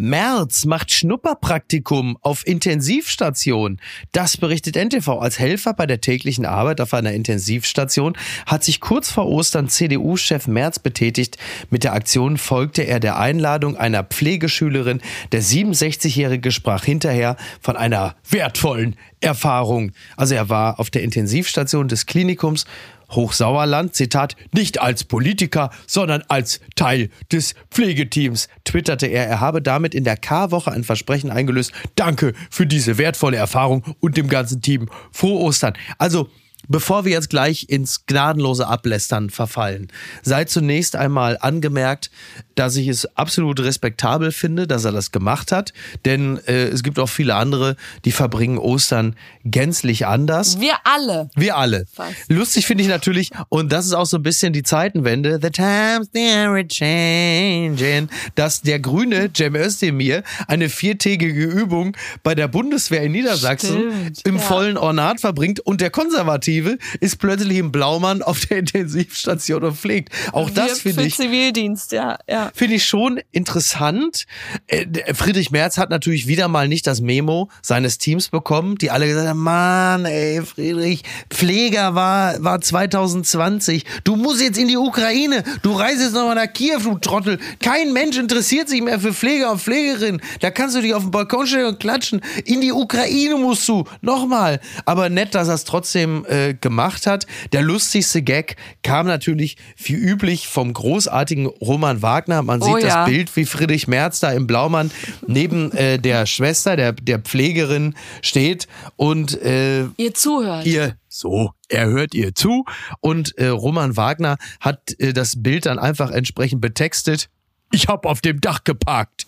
[0.00, 3.78] Merz macht Schnupperpraktikum auf Intensivstation.
[4.12, 5.20] Das berichtet NTV.
[5.20, 10.46] Als Helfer bei der täglichen Arbeit auf einer Intensivstation hat sich kurz vor Ostern CDU-Chef
[10.46, 11.36] Merz betätigt.
[11.68, 15.02] Mit der Aktion folgte er der Einladung einer Pflegeschülerin.
[15.32, 19.92] Der 67-Jährige sprach hinterher von einer wertvollen Erfahrung.
[20.16, 22.64] Also er war auf der Intensivstation des Klinikums
[23.10, 29.26] Hochsauerland, Zitat, nicht als Politiker, sondern als Teil des Pflegeteams, twitterte er.
[29.26, 31.72] Er habe damit in der K-Woche ein Versprechen eingelöst.
[31.96, 34.88] Danke für diese wertvolle Erfahrung und dem ganzen Team.
[35.12, 35.74] Frohe Ostern.
[35.98, 36.28] Also,
[36.72, 39.88] Bevor wir jetzt gleich ins gnadenlose Ablästern verfallen,
[40.22, 42.12] sei zunächst einmal angemerkt,
[42.54, 45.72] dass ich es absolut respektabel finde, dass er das gemacht hat,
[46.04, 50.60] denn äh, es gibt auch viele andere, die verbringen Ostern gänzlich anders.
[50.60, 51.28] Wir alle.
[51.34, 51.86] Wir alle.
[51.92, 52.14] Fast.
[52.28, 56.08] Lustig finde ich natürlich, und das ist auch so ein bisschen die Zeitenwende, the times
[56.12, 63.10] they are changing, dass der grüne Cem Özdemir eine viertägige Übung bei der Bundeswehr in
[63.10, 64.40] Niedersachsen Stimmt, im ja.
[64.40, 66.59] vollen Ornat verbringt und der Konservative
[67.00, 70.12] ist plötzlich im Blaumann auf der Intensivstation und pflegt.
[70.32, 71.16] Auch das finde ich.
[71.16, 74.26] Zivildienst, ja, ja finde ich schon interessant.
[74.66, 79.06] Äh, Friedrich Merz hat natürlich wieder mal nicht das Memo seines Teams bekommen, die alle
[79.06, 83.84] gesagt haben, Mann, ey, Friedrich, Pfleger war, war 2020.
[84.04, 85.42] Du musst jetzt in die Ukraine.
[85.62, 87.38] Du reist jetzt nochmal nach Kiew, du Trottel.
[87.60, 90.20] Kein Mensch interessiert sich mehr für Pfleger und Pflegerinnen.
[90.40, 92.20] Da kannst du dich auf den Balkon stellen und klatschen.
[92.44, 93.84] In die Ukraine musst du.
[94.00, 94.60] Nochmal.
[94.84, 97.26] Aber nett, dass er es trotzdem äh, gemacht hat.
[97.52, 103.04] Der lustigste Gag kam natürlich wie üblich vom großartigen Roman Wagner man sieht oh, ja.
[103.04, 104.90] das Bild, wie Friedrich Merz da im Blaumann
[105.26, 110.66] neben äh, der Schwester, der, der Pflegerin steht und äh, ihr zuhört.
[110.66, 112.64] Ihr so, er hört ihr zu
[113.00, 117.28] und äh, Roman Wagner hat äh, das Bild dann einfach entsprechend betextet.
[117.72, 119.26] Ich habe auf dem Dach geparkt.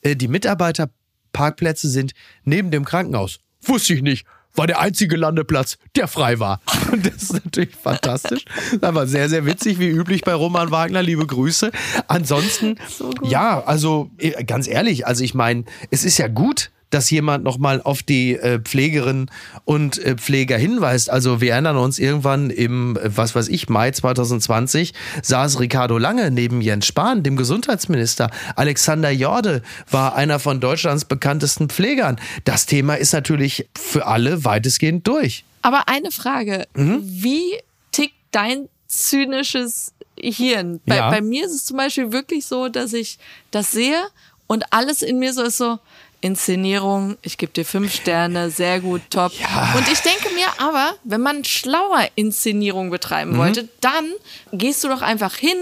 [0.00, 2.12] Äh, die Mitarbeiterparkplätze sind
[2.44, 3.40] neben dem Krankenhaus.
[3.62, 6.60] Wusste ich nicht war der einzige Landeplatz, der frei war.
[6.92, 8.44] Und das ist natürlich fantastisch.
[8.80, 11.02] Das war sehr, sehr witzig, wie üblich bei Roman Wagner.
[11.02, 11.70] Liebe Grüße.
[12.08, 17.08] Ansonsten, so ja, also äh, ganz ehrlich, also ich meine, es ist ja gut, dass
[17.10, 19.30] jemand nochmal auf die äh, Pflegerinnen
[19.64, 21.08] und äh, Pfleger hinweist.
[21.08, 26.30] Also wir erinnern uns irgendwann im, äh, was weiß ich, Mai 2020 saß Ricardo Lange
[26.30, 28.30] neben Jens Spahn, dem Gesundheitsminister.
[28.56, 32.20] Alexander Jorde war einer von Deutschlands bekanntesten Pflegern.
[32.44, 35.44] Das Thema ist natürlich für alle weitestgehend durch.
[35.62, 36.66] Aber eine Frage.
[36.74, 37.00] Mhm.
[37.02, 37.54] Wie
[37.90, 40.80] tickt dein zynisches Hirn?
[40.84, 41.10] Bei, ja.
[41.10, 43.18] bei mir ist es zum Beispiel wirklich so, dass ich
[43.50, 44.02] das sehe
[44.46, 45.78] und alles in mir so ist so,
[46.22, 49.32] Inszenierung, ich gebe dir fünf Sterne, sehr gut, top.
[49.38, 49.74] Ja.
[49.76, 53.38] Und ich denke mir aber, wenn man schlauer Inszenierung betreiben mhm.
[53.38, 54.06] wollte, dann
[54.52, 55.58] gehst du doch einfach hin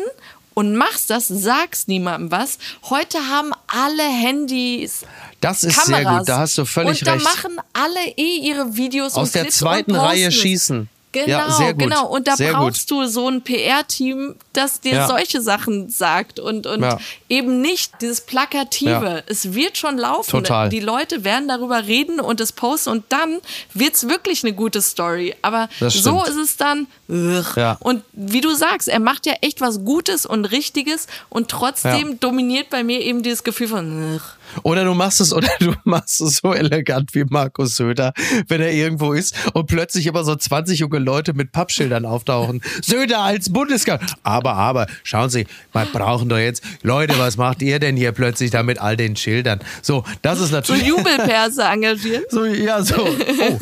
[0.54, 2.58] und machst das, sagst niemandem was.
[2.90, 5.04] Heute haben alle Handys.
[5.40, 7.08] Das ist Kameras, sehr gut, da hast du völlig recht.
[7.08, 10.88] Und da machen alle eh ihre Videos aus der zweiten Reihe schießen.
[11.12, 11.82] Genau, ja, sehr gut.
[11.82, 12.06] genau.
[12.06, 13.00] Und da sehr brauchst gut.
[13.00, 15.06] du so ein PR-Team, das dir ja.
[15.08, 16.98] solche Sachen sagt und, und ja.
[17.28, 19.24] eben nicht dieses Plakative.
[19.26, 20.30] Es wird schon laufen.
[20.30, 20.68] Total.
[20.68, 23.40] Die Leute werden darüber reden und es posten und dann
[23.74, 25.34] wird es wirklich eine gute Story.
[25.42, 26.86] Aber so ist es dann.
[27.08, 32.70] Und wie du sagst, er macht ja echt was Gutes und Richtiges und trotzdem dominiert
[32.70, 34.14] bei mir eben dieses Gefühl von.
[34.14, 34.22] Ugh.
[34.62, 38.12] Oder du machst es, oder du machst es so elegant wie Markus Söder,
[38.48, 42.62] wenn er irgendwo ist und plötzlich immer so 20 junge Leute mit Pappschildern auftauchen.
[42.82, 44.16] Söder als Bundeskanzler.
[44.22, 48.50] Aber, aber, schauen Sie, wir brauchen doch jetzt, Leute, was macht ihr denn hier plötzlich
[48.50, 49.60] da mit all den Schildern?
[49.82, 50.82] So, das ist natürlich.
[50.82, 52.24] So Jubelperser engagieren.
[52.30, 53.06] So, ja, so.
[53.06, 53.58] Oh.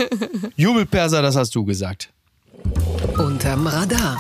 [0.57, 2.11] Jubelperser, das hast du gesagt.
[3.17, 4.19] Unterm Radar.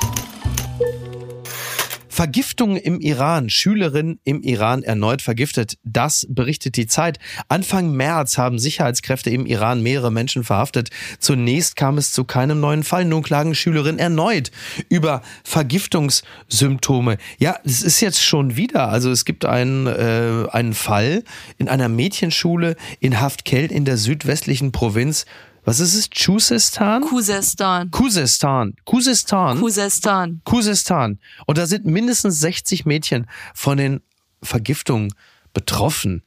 [2.18, 3.48] Vergiftung im Iran.
[3.48, 5.78] Schülerin im Iran erneut vergiftet.
[5.85, 7.20] Das berichtet die Zeit.
[7.46, 10.90] Anfang März haben Sicherheitskräfte im Iran mehrere Menschen verhaftet.
[11.20, 13.04] Zunächst kam es zu keinem neuen Fall.
[13.04, 14.50] Nun klagen Schülerinnen erneut
[14.88, 17.18] über Vergiftungssymptome.
[17.38, 18.88] Ja, es ist jetzt schon wieder.
[18.88, 21.22] Also es gibt einen, äh, einen Fall
[21.57, 25.24] in einer Mädchenschule in Haftkelt in der südwestlichen Provinz
[25.68, 26.09] was ist es?
[26.09, 27.02] Chusestan?
[27.02, 27.90] Kusestan.
[27.90, 28.74] Kusestan.
[28.87, 29.61] Kusestan.
[29.61, 30.40] Kusestan.
[30.44, 31.18] Kusestan.
[31.44, 34.00] Und da sind mindestens 60 Mädchen von den
[34.42, 35.12] Vergiftungen
[35.52, 36.22] betroffen.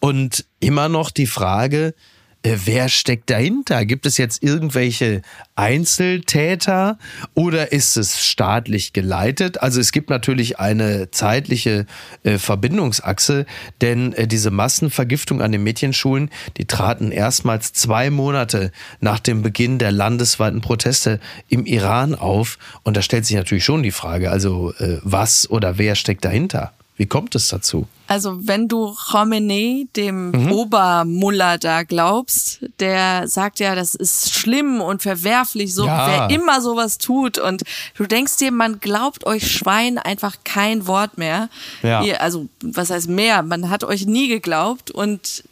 [0.00, 1.94] Und immer noch die Frage,
[2.42, 3.84] wer steckt dahinter?
[3.84, 5.22] Gibt es jetzt irgendwelche
[5.56, 6.98] Einzeltäter
[7.34, 9.62] oder ist es staatlich geleitet?
[9.62, 11.86] Also es gibt natürlich eine zeitliche
[12.22, 13.46] äh, Verbindungsachse,
[13.80, 19.78] denn äh, diese Massenvergiftung an den Mädchenschulen, die traten erstmals zwei Monate nach dem Beginn
[19.78, 22.58] der landesweiten Proteste im Iran auf.
[22.82, 26.72] Und da stellt sich natürlich schon die Frage, also äh, was oder wer steckt dahinter?
[27.00, 27.88] Wie kommt es dazu?
[28.08, 30.52] Also wenn du Khomeini, dem mhm.
[30.52, 36.06] Obermullah da glaubst, der sagt ja, das ist schlimm und verwerflich, so ja.
[36.06, 37.62] wer immer sowas tut und
[37.96, 41.48] du denkst dir, man glaubt euch Schwein einfach kein Wort mehr.
[41.82, 42.02] Ja.
[42.02, 43.42] Ihr, also was heißt mehr?
[43.44, 45.44] Man hat euch nie geglaubt und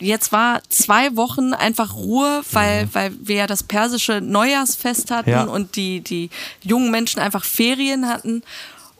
[0.00, 2.94] jetzt war zwei Wochen einfach Ruhe, weil, mhm.
[2.94, 5.44] weil wir ja das persische Neujahrsfest hatten ja.
[5.44, 6.30] und die, die
[6.62, 8.42] jungen Menschen einfach Ferien hatten.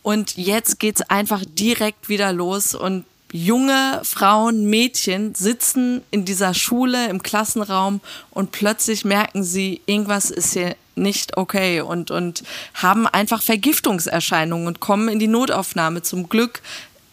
[0.02, 7.08] Und jetzt geht's einfach direkt wieder los und junge Frauen, Mädchen sitzen in dieser Schule
[7.08, 12.42] im Klassenraum und plötzlich merken sie, irgendwas ist hier nicht okay und, und
[12.74, 16.02] haben einfach Vergiftungserscheinungen und kommen in die Notaufnahme.
[16.02, 16.60] Zum Glück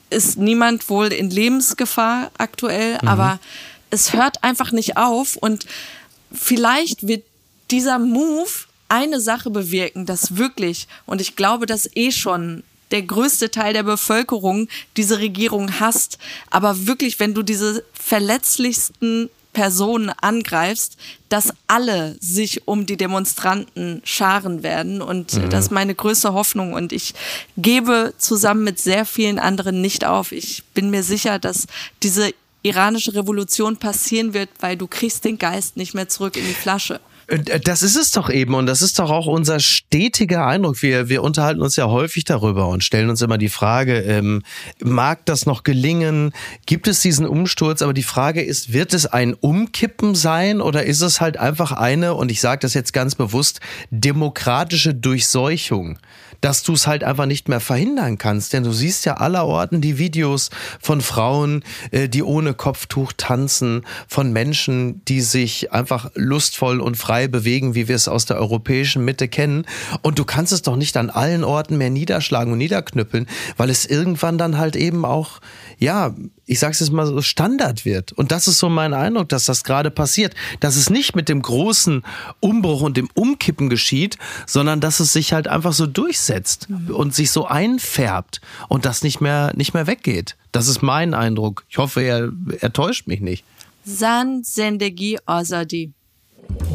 [0.09, 3.07] ist niemand wohl in Lebensgefahr aktuell, mhm.
[3.07, 3.39] aber
[3.89, 5.65] es hört einfach nicht auf und
[6.31, 7.23] vielleicht wird
[7.71, 8.49] dieser Move
[8.89, 13.83] eine Sache bewirken, dass wirklich, und ich glaube, dass eh schon der größte Teil der
[13.83, 16.17] Bevölkerung diese Regierung hasst.
[16.49, 20.97] Aber wirklich, wenn du diese verletzlichsten Personen angreifst,
[21.29, 25.01] dass alle sich um die Demonstranten scharen werden.
[25.01, 25.49] Und mhm.
[25.49, 26.73] das ist meine größte Hoffnung.
[26.73, 27.15] Und ich
[27.57, 30.31] gebe zusammen mit sehr vielen anderen nicht auf.
[30.31, 31.65] Ich bin mir sicher, dass
[32.03, 36.53] diese iranische Revolution passieren wird, weil du kriegst den Geist nicht mehr zurück in die
[36.53, 36.99] Flasche.
[37.27, 40.81] Äh, das ist es doch eben und das ist doch auch unser stetiger Eindruck.
[40.81, 44.43] Wir, wir unterhalten uns ja häufig darüber und stellen uns immer die Frage, ähm,
[44.81, 46.31] mag das noch gelingen?
[46.65, 47.81] Gibt es diesen Umsturz?
[47.81, 52.15] Aber die Frage ist, wird es ein Umkippen sein oder ist es halt einfach eine,
[52.15, 53.59] und ich sage das jetzt ganz bewusst,
[53.91, 55.99] demokratische Durchseuchung?
[56.41, 58.53] dass du es halt einfach nicht mehr verhindern kannst.
[58.53, 64.31] Denn du siehst ja allerorten die Videos von Frauen, äh, die ohne Kopftuch tanzen, von
[64.31, 69.27] Menschen, die sich einfach lustvoll und frei bewegen, wie wir es aus der europäischen Mitte
[69.27, 69.65] kennen.
[70.03, 73.25] Und du kannst es doch nicht an allen Orten mehr niederschlagen und niederknüppeln,
[73.57, 75.39] weil es irgendwann dann halt eben auch,
[75.79, 76.13] ja,
[76.45, 78.13] ich sag's jetzt mal so, Standard wird.
[78.13, 80.35] Und das ist so mein Eindruck, dass das gerade passiert.
[80.59, 82.03] Dass es nicht mit dem großen
[82.39, 86.93] Umbruch und dem Umkippen geschieht, sondern dass es sich halt einfach so durchsetzt mhm.
[86.93, 90.35] und sich so einfärbt und das nicht mehr, nicht mehr weggeht.
[90.51, 91.65] Das ist mein Eindruck.
[91.69, 93.43] Ich hoffe, er, er täuscht mich nicht.
[93.83, 95.93] San Sendegi Azadi.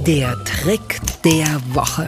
[0.06, 2.06] Der Trick der Woche.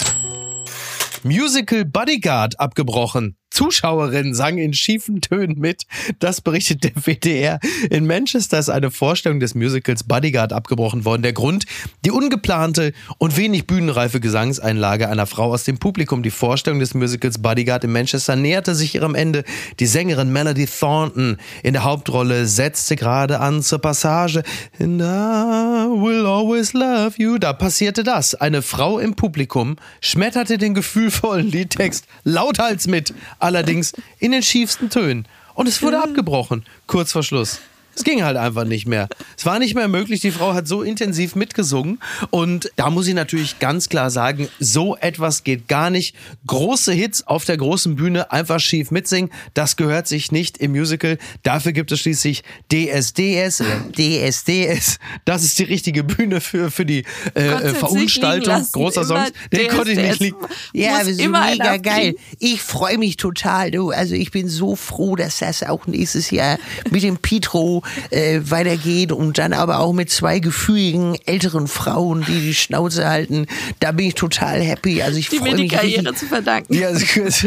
[1.23, 3.37] Musical Bodyguard abgebrochen.
[3.55, 5.85] Zuschauerinnen sangen in schiefen Tönen mit.
[6.19, 7.61] Das berichtet der WDR.
[7.89, 11.23] In Manchester ist eine Vorstellung des Musicals Bodyguard abgebrochen worden.
[11.23, 11.65] Der Grund,
[12.05, 16.25] die ungeplante und wenig bühnenreife Gesangseinlage einer Frau aus dem Publikum.
[16.25, 19.45] Die Vorstellung des Musicals Bodyguard in Manchester näherte sich ihrem Ende.
[19.79, 24.43] Die Sängerin Melody Thornton in der Hauptrolle setzte gerade an zur Passage
[24.81, 27.39] And I will always love you.
[27.39, 28.35] Da passierte das.
[28.35, 35.29] Eine Frau im Publikum schmetterte den gefühlvollen Liedtext lauthals mit allerdings in den schiefsten Tönen.
[35.55, 37.61] Und es wurde abgebrochen, kurz vor Schluss.
[37.97, 39.09] Es ging halt einfach nicht mehr.
[39.37, 40.21] Es war nicht mehr möglich.
[40.21, 42.01] Die Frau hat so intensiv mitgesungen.
[42.31, 46.17] Und da muss ich natürlich ganz klar sagen, so etwas geht gar nicht.
[46.47, 51.19] Große Hits auf der großen Bühne einfach schief mitsingen, das gehört sich nicht im Musical.
[51.43, 53.63] Dafür gibt es schließlich DSDS,
[53.97, 54.99] DSDS.
[55.25, 57.05] Das ist die richtige Bühne für, für die
[57.35, 59.33] äh, Verunstaltung großer Songs.
[59.53, 60.37] Den konnte ich nicht liegen.
[60.73, 62.17] Ja, das ist mega geil.
[62.39, 63.71] Ich freue mich total.
[63.71, 63.91] Du.
[63.91, 66.59] Also ich bin so froh, dass das auch nächstes Jahr
[66.91, 72.41] mit dem Petro äh, weitergeht und dann aber auch mit zwei gefühligen älteren Frauen, die
[72.41, 73.47] die Schnauze halten.
[73.81, 75.03] Da bin ich total happy.
[75.03, 76.75] Also ich die mir die Karriere richtig, zu verdanken.
[76.75, 76.89] Ja,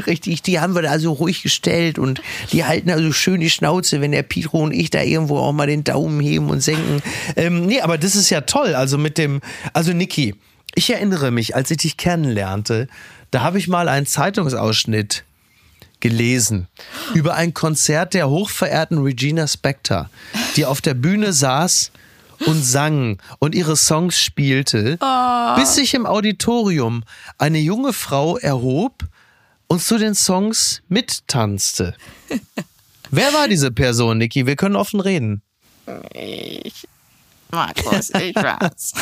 [0.07, 0.41] richtig.
[0.41, 2.21] Die haben wir da so ruhig gestellt und
[2.51, 5.67] die halten also schön die Schnauze, wenn der Pietro und ich da irgendwo auch mal
[5.67, 7.01] den Daumen heben und senken.
[7.35, 8.75] Ähm, nee, aber das ist ja toll.
[8.75, 9.41] Also mit dem,
[9.73, 10.35] also Niki,
[10.75, 12.87] ich erinnere mich, als ich dich kennenlernte,
[13.31, 15.23] da habe ich mal einen Zeitungsausschnitt
[16.07, 16.67] gelesen
[17.13, 20.09] über ein Konzert der hochverehrten Regina Spector,
[20.55, 21.91] die auf der Bühne saß
[22.45, 25.55] und sang und ihre Songs spielte, oh.
[25.55, 27.03] bis sich im Auditorium
[27.37, 29.03] eine junge Frau erhob
[29.67, 31.93] und zu den Songs mittanzte.
[33.11, 34.45] Wer war diese Person, Niki?
[34.45, 35.41] Wir können offen reden.
[36.13, 36.87] Ich
[37.49, 38.93] Markus, ich war's.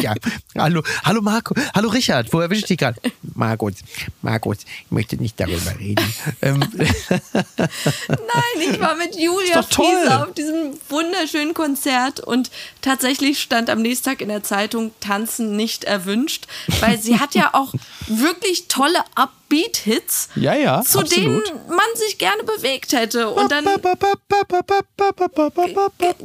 [0.00, 0.14] ja.
[0.56, 2.98] Hallo, hallo Marco, hallo Richard, wo erwische ich dich gerade?
[3.34, 3.74] Markus,
[4.22, 6.14] Markus, ich möchte nicht darüber reden.
[6.40, 6.60] Ähm.
[6.74, 14.10] Nein, ich war mit Julia Fiese auf diesem wunderschönen Konzert und tatsächlich stand am nächsten
[14.10, 16.46] Tag in der Zeitung Tanzen nicht erwünscht,
[16.80, 17.74] weil sie hat ja auch
[18.06, 21.10] wirklich tolle Upbeat-Hits, ja, ja, zu absolut.
[21.10, 23.30] denen man sich gerne bewegt hätte.
[23.30, 23.64] Und dann.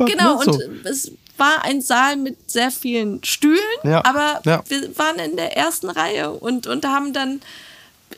[0.06, 4.64] Genau, und es war ein Saal mit sehr vielen Stühlen, Ja, aber ja.
[4.68, 7.42] wir waren in der ersten Reihe und, und haben dann,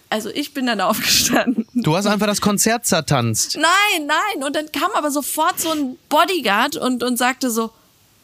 [0.10, 1.68] also ich bin dann aufgestanden.
[1.74, 3.56] Du hast einfach das Konzert zertanzt.
[3.58, 4.44] Nein, nein.
[4.44, 7.72] Und dann kam aber sofort so ein Bodyguard und, und sagte so,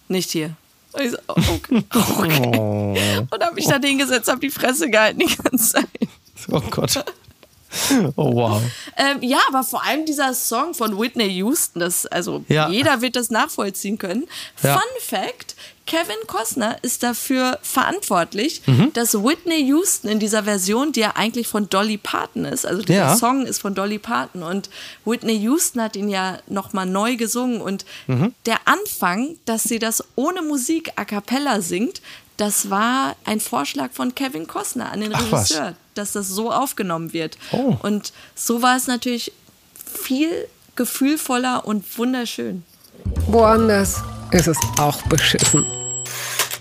[0.08, 0.52] nicht hier.
[0.94, 1.84] Und ich so, okay.
[1.94, 3.28] okay.
[3.30, 5.88] Und habe mich dann hingesetzt, habe die Fresse gehalten die ganze Zeit.
[6.52, 7.04] Oh Gott.
[8.16, 8.62] Oh wow.
[8.98, 12.70] Ähm, ja, aber vor allem dieser Song von Whitney Houston, das, also Ja.
[12.70, 14.28] jeder wird das nachvollziehen können.
[14.64, 14.74] Ja.
[14.74, 15.56] Fun Fact:
[15.86, 18.92] Kevin Costner ist dafür verantwortlich, Mhm.
[18.94, 23.00] dass Whitney Houston in dieser Version, die ja eigentlich von Dolly Parton ist, also dieser
[23.00, 23.16] Ja.
[23.16, 24.70] Song ist von Dolly Parton und
[25.06, 28.34] Whitney Houston hat ihn ja nochmal neu gesungen und Mhm.
[28.46, 32.02] der Anfang, dass sie das ohne Musik a cappella singt,
[32.38, 35.14] das war ein Vorschlag von Kevin Costner an den.
[35.14, 37.38] Regisseur, dass das so aufgenommen wird.
[37.52, 37.78] Oh.
[37.82, 39.32] Und so war es natürlich
[39.76, 42.64] viel gefühlvoller und wunderschön.
[43.28, 45.66] Woanders ist es auch beschissen.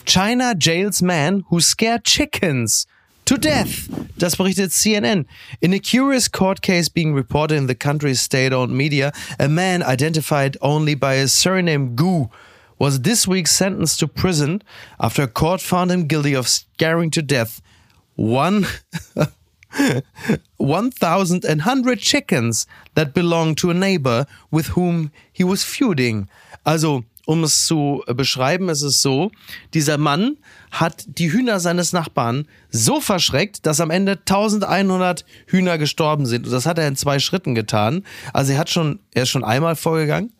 [0.07, 2.87] China jails man who scared chickens
[3.25, 3.89] to death.
[4.17, 5.27] Das berichtet CNN.
[5.61, 10.57] In a curious court case being reported in the country's state-owned media, a man identified
[10.61, 12.29] only by his surname Gu
[12.79, 14.63] was this week sentenced to prison
[15.01, 17.63] after a court found him guilty of scaring to death
[18.17, 18.67] one
[20.57, 26.29] 1,100 chickens that belonged to a neighbor with whom he was feuding.
[26.65, 29.31] Also, um es zu beschreiben, ist es so,
[29.73, 30.37] dieser Mann
[30.71, 36.47] hat die Hühner seines Nachbarn so verschreckt, dass am Ende 1100 Hühner gestorben sind.
[36.47, 38.05] Und das hat er in zwei Schritten getan.
[38.33, 40.33] Also er hat schon, er ist schon einmal vorgegangen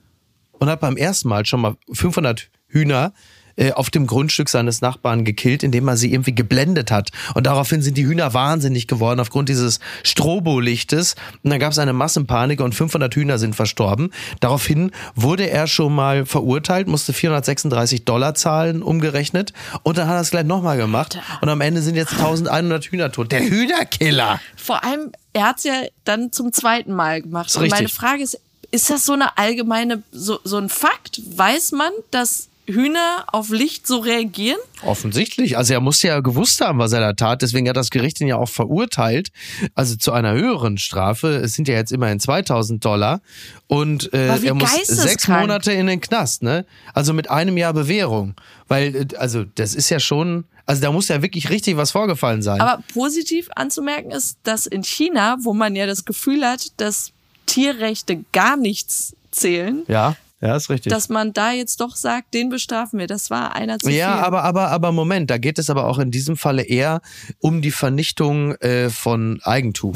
[0.53, 3.13] und hat beim ersten Mal schon mal 500 Hühner
[3.57, 7.11] äh, auf dem Grundstück seines Nachbarn gekillt, indem er sie irgendwie geblendet hat.
[7.35, 11.15] Und daraufhin sind die Hühner wahnsinnig geworden aufgrund dieses Strobolichtes.
[11.43, 14.11] Und dann gab es eine Massenpanik und 500 Hühner sind verstorben.
[14.41, 19.53] Daraufhin wurde er schon mal verurteilt, musste 436 Dollar zahlen, umgerechnet.
[19.83, 21.19] Und dann hat er es gleich nochmal gemacht.
[21.41, 23.33] Und am Ende sind jetzt 1100 Hühner tot.
[23.33, 24.41] Der Hühnerkiller!
[24.57, 27.55] Vor allem, er hat es ja dann zum zweiten Mal gemacht.
[27.57, 27.89] Und meine.
[27.89, 28.41] Frage ist,
[28.71, 31.21] ist das so eine allgemeine, so, so ein Fakt?
[31.37, 34.59] Weiß man, dass Hühner auf Licht so reagieren?
[34.83, 35.57] Offensichtlich.
[35.59, 37.43] Also er muss ja gewusst haben, was er da tat.
[37.43, 39.31] Deswegen hat das Gericht ihn ja auch verurteilt.
[39.75, 41.37] Also zu einer höheren Strafe.
[41.37, 43.21] Es sind ja jetzt immerhin 2000 Dollar.
[43.67, 46.65] Und äh, er muss sechs Monate in den Knast, ne?
[46.95, 48.35] Also mit einem Jahr Bewährung.
[48.69, 52.43] Weil, äh, also das ist ja schon, also da muss ja wirklich richtig was vorgefallen
[52.43, 52.61] sein.
[52.61, 57.13] Aber positiv anzumerken ist, dass in China, wo man ja das Gefühl hat, dass
[57.47, 60.93] Tierrechte gar nichts zählen, ja, ja, ist richtig.
[60.93, 63.07] dass man da jetzt doch sagt, den bestrafen wir.
[63.07, 64.25] Das war einer zu Ja, viel.
[64.25, 67.01] aber, aber, aber Moment, da geht es aber auch in diesem Falle eher
[67.39, 69.95] um die Vernichtung äh, von Eigentum.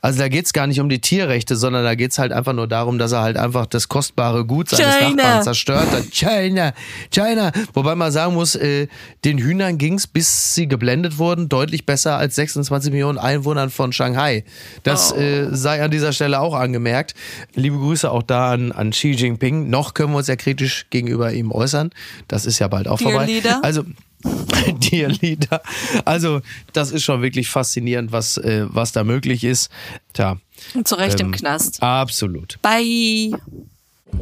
[0.00, 2.52] Also da geht es gar nicht um die Tierrechte, sondern da geht es halt einfach
[2.54, 5.10] nur darum, dass er halt einfach das kostbare Gut seines China.
[5.22, 6.04] Nachbarn zerstört hat.
[6.10, 6.72] China,
[7.10, 7.52] China.
[7.74, 8.86] Wobei man sagen muss, äh,
[9.24, 13.92] den Hühnern ging es, bis sie geblendet wurden, deutlich besser als 26 Millionen Einwohnern von
[13.92, 14.44] Shanghai.
[14.82, 17.14] Das äh, sei an dieser Stelle auch angemerkt.
[17.54, 19.68] Liebe Grüße auch da an, an Xi Jinping.
[19.68, 21.90] Noch können wir uns ja kritisch gegenüber ihm äußern.
[22.28, 23.26] Das ist ja bald auch Dear vorbei.
[23.26, 23.60] Leader.
[23.62, 23.84] Also
[24.90, 25.62] Dear Leader.
[26.04, 26.40] Also
[26.72, 29.70] das ist schon wirklich faszinierend, was, äh, was da möglich ist.
[30.12, 30.38] Tja,
[30.84, 31.82] zu Recht im ähm, Knast.
[31.82, 32.58] absolut.
[32.62, 33.32] Bye.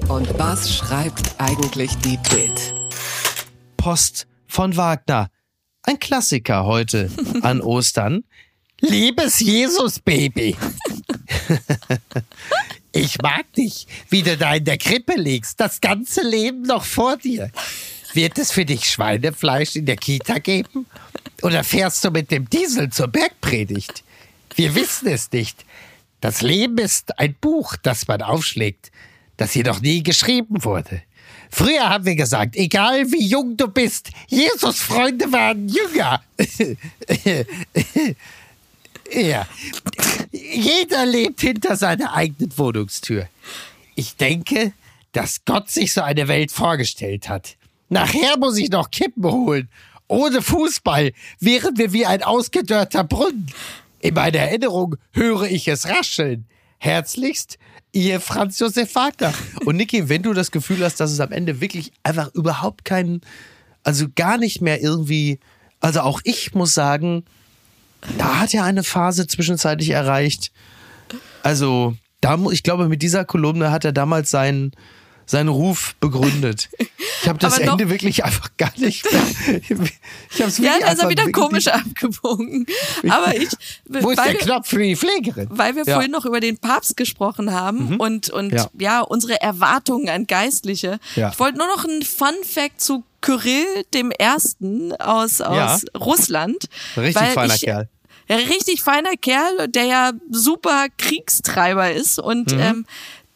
[0.08, 2.74] Und was schreibt eigentlich die Bild?
[3.76, 5.30] Post von Wagner.
[5.82, 7.10] Ein Klassiker heute
[7.42, 8.24] an Ostern.
[8.80, 10.56] Liebes Jesus-Baby.
[12.92, 15.60] Ich mag dich, wie du da in der Krippe liegst.
[15.60, 17.50] Das ganze Leben noch vor dir.
[18.14, 20.86] Wird es für dich Schweinefleisch in der Kita geben?
[21.42, 24.02] Oder fährst du mit dem Diesel zur Bergpredigt?
[24.56, 25.64] Wir wissen es nicht.
[26.20, 28.90] Das Leben ist ein Buch, das man aufschlägt,
[29.36, 31.02] das jedoch nie geschrieben wurde.
[31.50, 36.22] Früher haben wir gesagt, egal wie jung du bist, Jesus-Freunde waren jünger.
[39.10, 39.46] Ja.
[40.32, 43.28] Jeder lebt hinter seiner eigenen Wohnungstür.
[43.94, 44.72] Ich denke,
[45.12, 47.56] dass Gott sich so eine Welt vorgestellt hat.
[47.88, 49.68] Nachher muss ich noch Kippen holen.
[50.06, 53.46] Ohne Fußball wären wir wie ein ausgedörrter Brunnen.
[54.00, 56.46] In meiner Erinnerung höre ich es rascheln.
[56.78, 57.58] Herzlichst,
[57.92, 59.34] ihr Franz Josef Wagner.
[59.64, 63.20] Und Niki, wenn du das Gefühl hast, dass es am Ende wirklich einfach überhaupt keinen,
[63.82, 65.40] also gar nicht mehr irgendwie,
[65.80, 67.24] also auch ich muss sagen,
[68.16, 70.52] da hat er eine Phase zwischenzeitlich erreicht.
[71.42, 74.72] Also, da, ich glaube, mit dieser Kolumne hat er damals seinen,
[75.28, 76.70] seinen Ruf begründet.
[77.22, 79.06] Ich habe das Ende wirklich einfach gar nicht.
[80.30, 82.66] Ich hab's ja, da ist er wieder komisch abgebogen.
[83.08, 83.48] Aber ich.
[83.84, 85.48] Wo ist der Knopf für die Pflegerin?
[85.50, 85.94] Weil wir ja.
[85.94, 88.00] vorhin noch über den Papst gesprochen haben mhm.
[88.00, 88.68] und, und ja.
[88.78, 89.00] ja.
[89.00, 90.98] unsere Erwartungen an Geistliche.
[91.16, 91.30] Ja.
[91.30, 96.68] Ich wollte nur noch einen Fun Fact zu Kyrill dem Ersten aus, aus Russland.
[96.96, 97.88] Richtig feiner ich, Kerl.
[98.30, 102.60] Richtig feiner Kerl, der ja super Kriegstreiber ist und mhm.
[102.60, 102.86] ähm,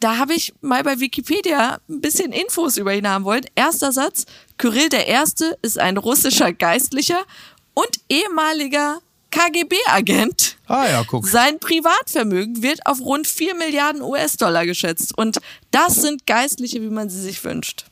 [0.03, 3.45] da habe ich mal bei Wikipedia ein bisschen Infos über ihn haben wollen.
[3.55, 4.27] Erster Satz,
[4.59, 7.23] Kyrill der Erste ist ein russischer Geistlicher
[7.75, 8.99] und ehemaliger
[9.31, 10.57] KGB-Agent.
[10.67, 11.27] Ah ja, guck.
[11.27, 15.17] Sein Privatvermögen wird auf rund 4 Milliarden US-Dollar geschätzt.
[15.17, 15.39] Und
[15.71, 17.87] das sind Geistliche, wie man sie sich wünscht.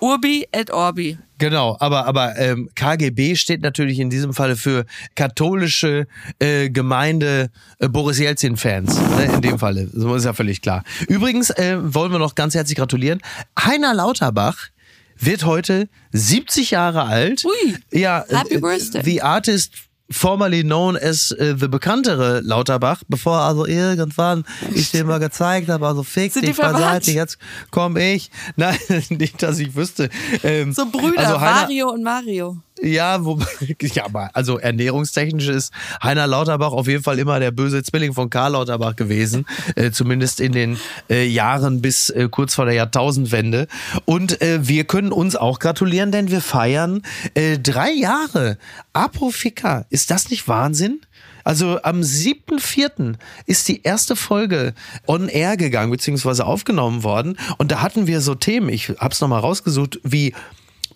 [0.00, 1.18] Urbi et Orbi.
[1.38, 4.84] Genau, aber aber ähm, KGB steht natürlich in diesem Falle für
[5.14, 6.06] katholische
[6.40, 8.98] äh, Gemeinde äh, Boris Jelzin Fans.
[9.16, 10.82] Ne, in dem Falle, so ist ja völlig klar.
[11.06, 13.20] Übrigens äh, wollen wir noch ganz herzlich gratulieren.
[13.58, 14.68] Heiner Lauterbach
[15.16, 17.44] wird heute 70 Jahre alt.
[17.44, 19.02] Ui, ja, Happy äh, Birthday.
[19.02, 24.44] The Artist formerly known as uh, the bekanntere Lauterbach, bevor also irgendwann
[24.74, 27.38] ich den mal gezeigt habe, also fick Sind dich beiseite, jetzt
[27.70, 28.30] komm ich.
[28.56, 28.78] Nein,
[29.10, 30.08] nicht, dass ich wüsste.
[30.42, 32.58] Ähm, so Brüder, also Mario und Mario.
[32.82, 33.38] Ja, wo,
[33.82, 35.72] ja, aber also ernährungstechnisch ist
[36.02, 40.40] Heiner Lauterbach auf jeden Fall immer der böse Zwilling von Karl Lauterbach gewesen, äh, zumindest
[40.40, 40.78] in den
[41.10, 43.66] äh, Jahren bis äh, kurz vor der Jahrtausendwende.
[44.04, 47.02] Und äh, wir können uns auch gratulieren, denn wir feiern
[47.34, 48.58] äh, drei Jahre.
[48.92, 51.00] Apofika, ist das nicht Wahnsinn?
[51.48, 53.14] Also am 7.4.
[53.46, 54.74] ist die erste Folge
[55.06, 57.38] on air gegangen, beziehungsweise aufgenommen worden.
[57.56, 60.34] Und da hatten wir so Themen, ich hab's nochmal rausgesucht, wie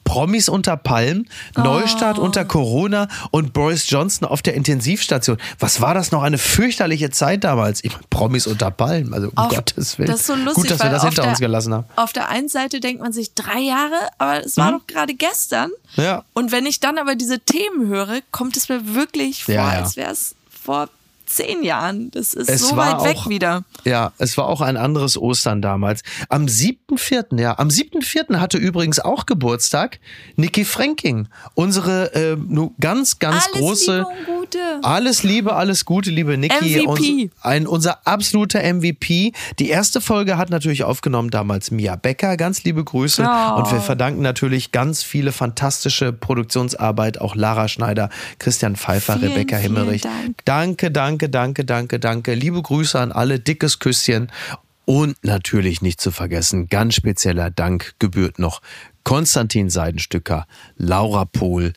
[0.05, 2.23] Promis unter Palmen, Neustart oh.
[2.23, 5.39] unter Corona und Boris Johnson auf der Intensivstation.
[5.59, 7.83] Was war das noch eine fürchterliche Zeit damals?
[7.85, 10.11] Ich meine, Promis unter Palmen, also um auf, Gottes Willen.
[10.11, 11.87] Das ist so lustig, Gut, dass wir das hinter der, uns gelassen haben.
[11.97, 14.79] Auf der einen Seite denkt man sich drei Jahre, aber es war mhm.
[14.79, 15.71] doch gerade gestern.
[15.97, 16.25] Ja.
[16.33, 19.81] Und wenn ich dann aber diese Themen höre, kommt es mir wirklich vor, ja, ja.
[19.81, 20.89] als wäre es vor
[21.35, 22.11] zehn Jahren.
[22.11, 23.65] Das ist es so weit auch, weg wieder.
[23.85, 26.03] Ja, es war auch ein anderes Ostern damals.
[26.29, 28.39] Am 7.4., ja, am 7.4.
[28.39, 29.99] hatte übrigens auch Geburtstag
[30.37, 31.29] Niki Franking.
[31.55, 32.37] Unsere äh,
[32.81, 34.07] ganz, ganz alles große.
[34.19, 34.59] Liebe Gute.
[34.83, 36.87] Alles Liebe, alles Gute, liebe Niki.
[36.87, 37.31] MVP.
[37.41, 39.33] ein, unser absoluter MVP.
[39.59, 42.37] Die erste Folge hat natürlich aufgenommen damals Mia Becker.
[42.37, 43.23] Ganz liebe Grüße.
[43.23, 43.57] Oh.
[43.59, 47.21] Und wir verdanken natürlich ganz viele fantastische Produktionsarbeit.
[47.21, 50.03] Auch Lara Schneider, Christian Pfeiffer, vielen, Rebecca Himmerich.
[50.03, 50.45] Dank.
[50.45, 52.35] Danke, danke danke, danke, danke, danke.
[52.35, 54.31] Liebe Grüße an alle, dickes Küsschen.
[54.85, 58.61] Und natürlich nicht zu vergessen, ganz spezieller Dank gebührt noch
[59.05, 60.47] Konstantin Seidenstücker,
[60.77, 61.73] Laura Pohl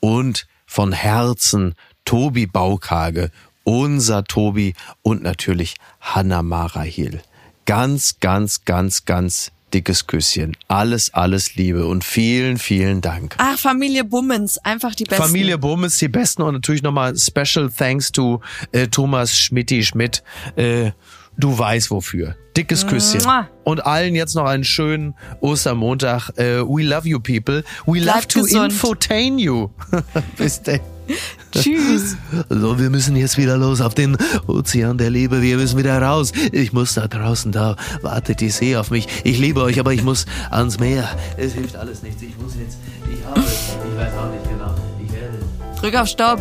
[0.00, 1.74] und von Herzen
[2.04, 3.30] Tobi Baukage,
[3.64, 7.20] unser Tobi und natürlich Hanna Marahil.
[7.64, 10.56] Ganz, ganz, ganz, ganz dickes Küsschen.
[10.68, 13.34] Alles, alles Liebe und vielen, vielen Dank.
[13.38, 15.22] Ach, Familie Bummens, einfach die besten.
[15.22, 18.40] Familie Bummens, die besten und natürlich nochmal Special Thanks to
[18.72, 20.22] äh, Thomas Schmidti Schmidt.
[20.56, 20.92] Äh,
[21.36, 22.36] du weißt wofür.
[22.56, 23.22] Dickes Küsschen.
[23.22, 23.48] Mua.
[23.64, 26.30] Und allen jetzt noch einen schönen Ostermontag.
[26.36, 27.62] Äh, we love you people.
[27.86, 28.72] We Bleib love to gesund.
[28.72, 29.68] infotain you.
[30.36, 30.80] Bis dann.
[31.52, 32.16] Tschüss.
[32.48, 35.42] So, wir müssen jetzt wieder los auf den Ozean der Liebe.
[35.42, 36.32] Wir müssen wieder raus.
[36.52, 39.08] Ich muss da draußen, da wartet die See auf mich.
[39.24, 41.08] Ich liebe euch, aber ich muss ans Meer.
[41.36, 42.22] Es hilft alles nichts.
[42.22, 42.78] Ich muss jetzt,
[43.10, 44.74] ich habe, ich weiß auch nicht genau.
[45.04, 45.80] Ich werde.
[45.80, 46.40] Drück auf Stopp.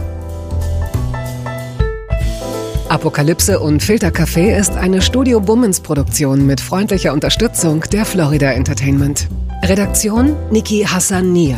[2.89, 9.28] Apokalypse und Filtercafé ist eine Studio Bummens Produktion mit freundlicher Unterstützung der Florida Entertainment.
[9.63, 11.57] Redaktion Niki Hassania.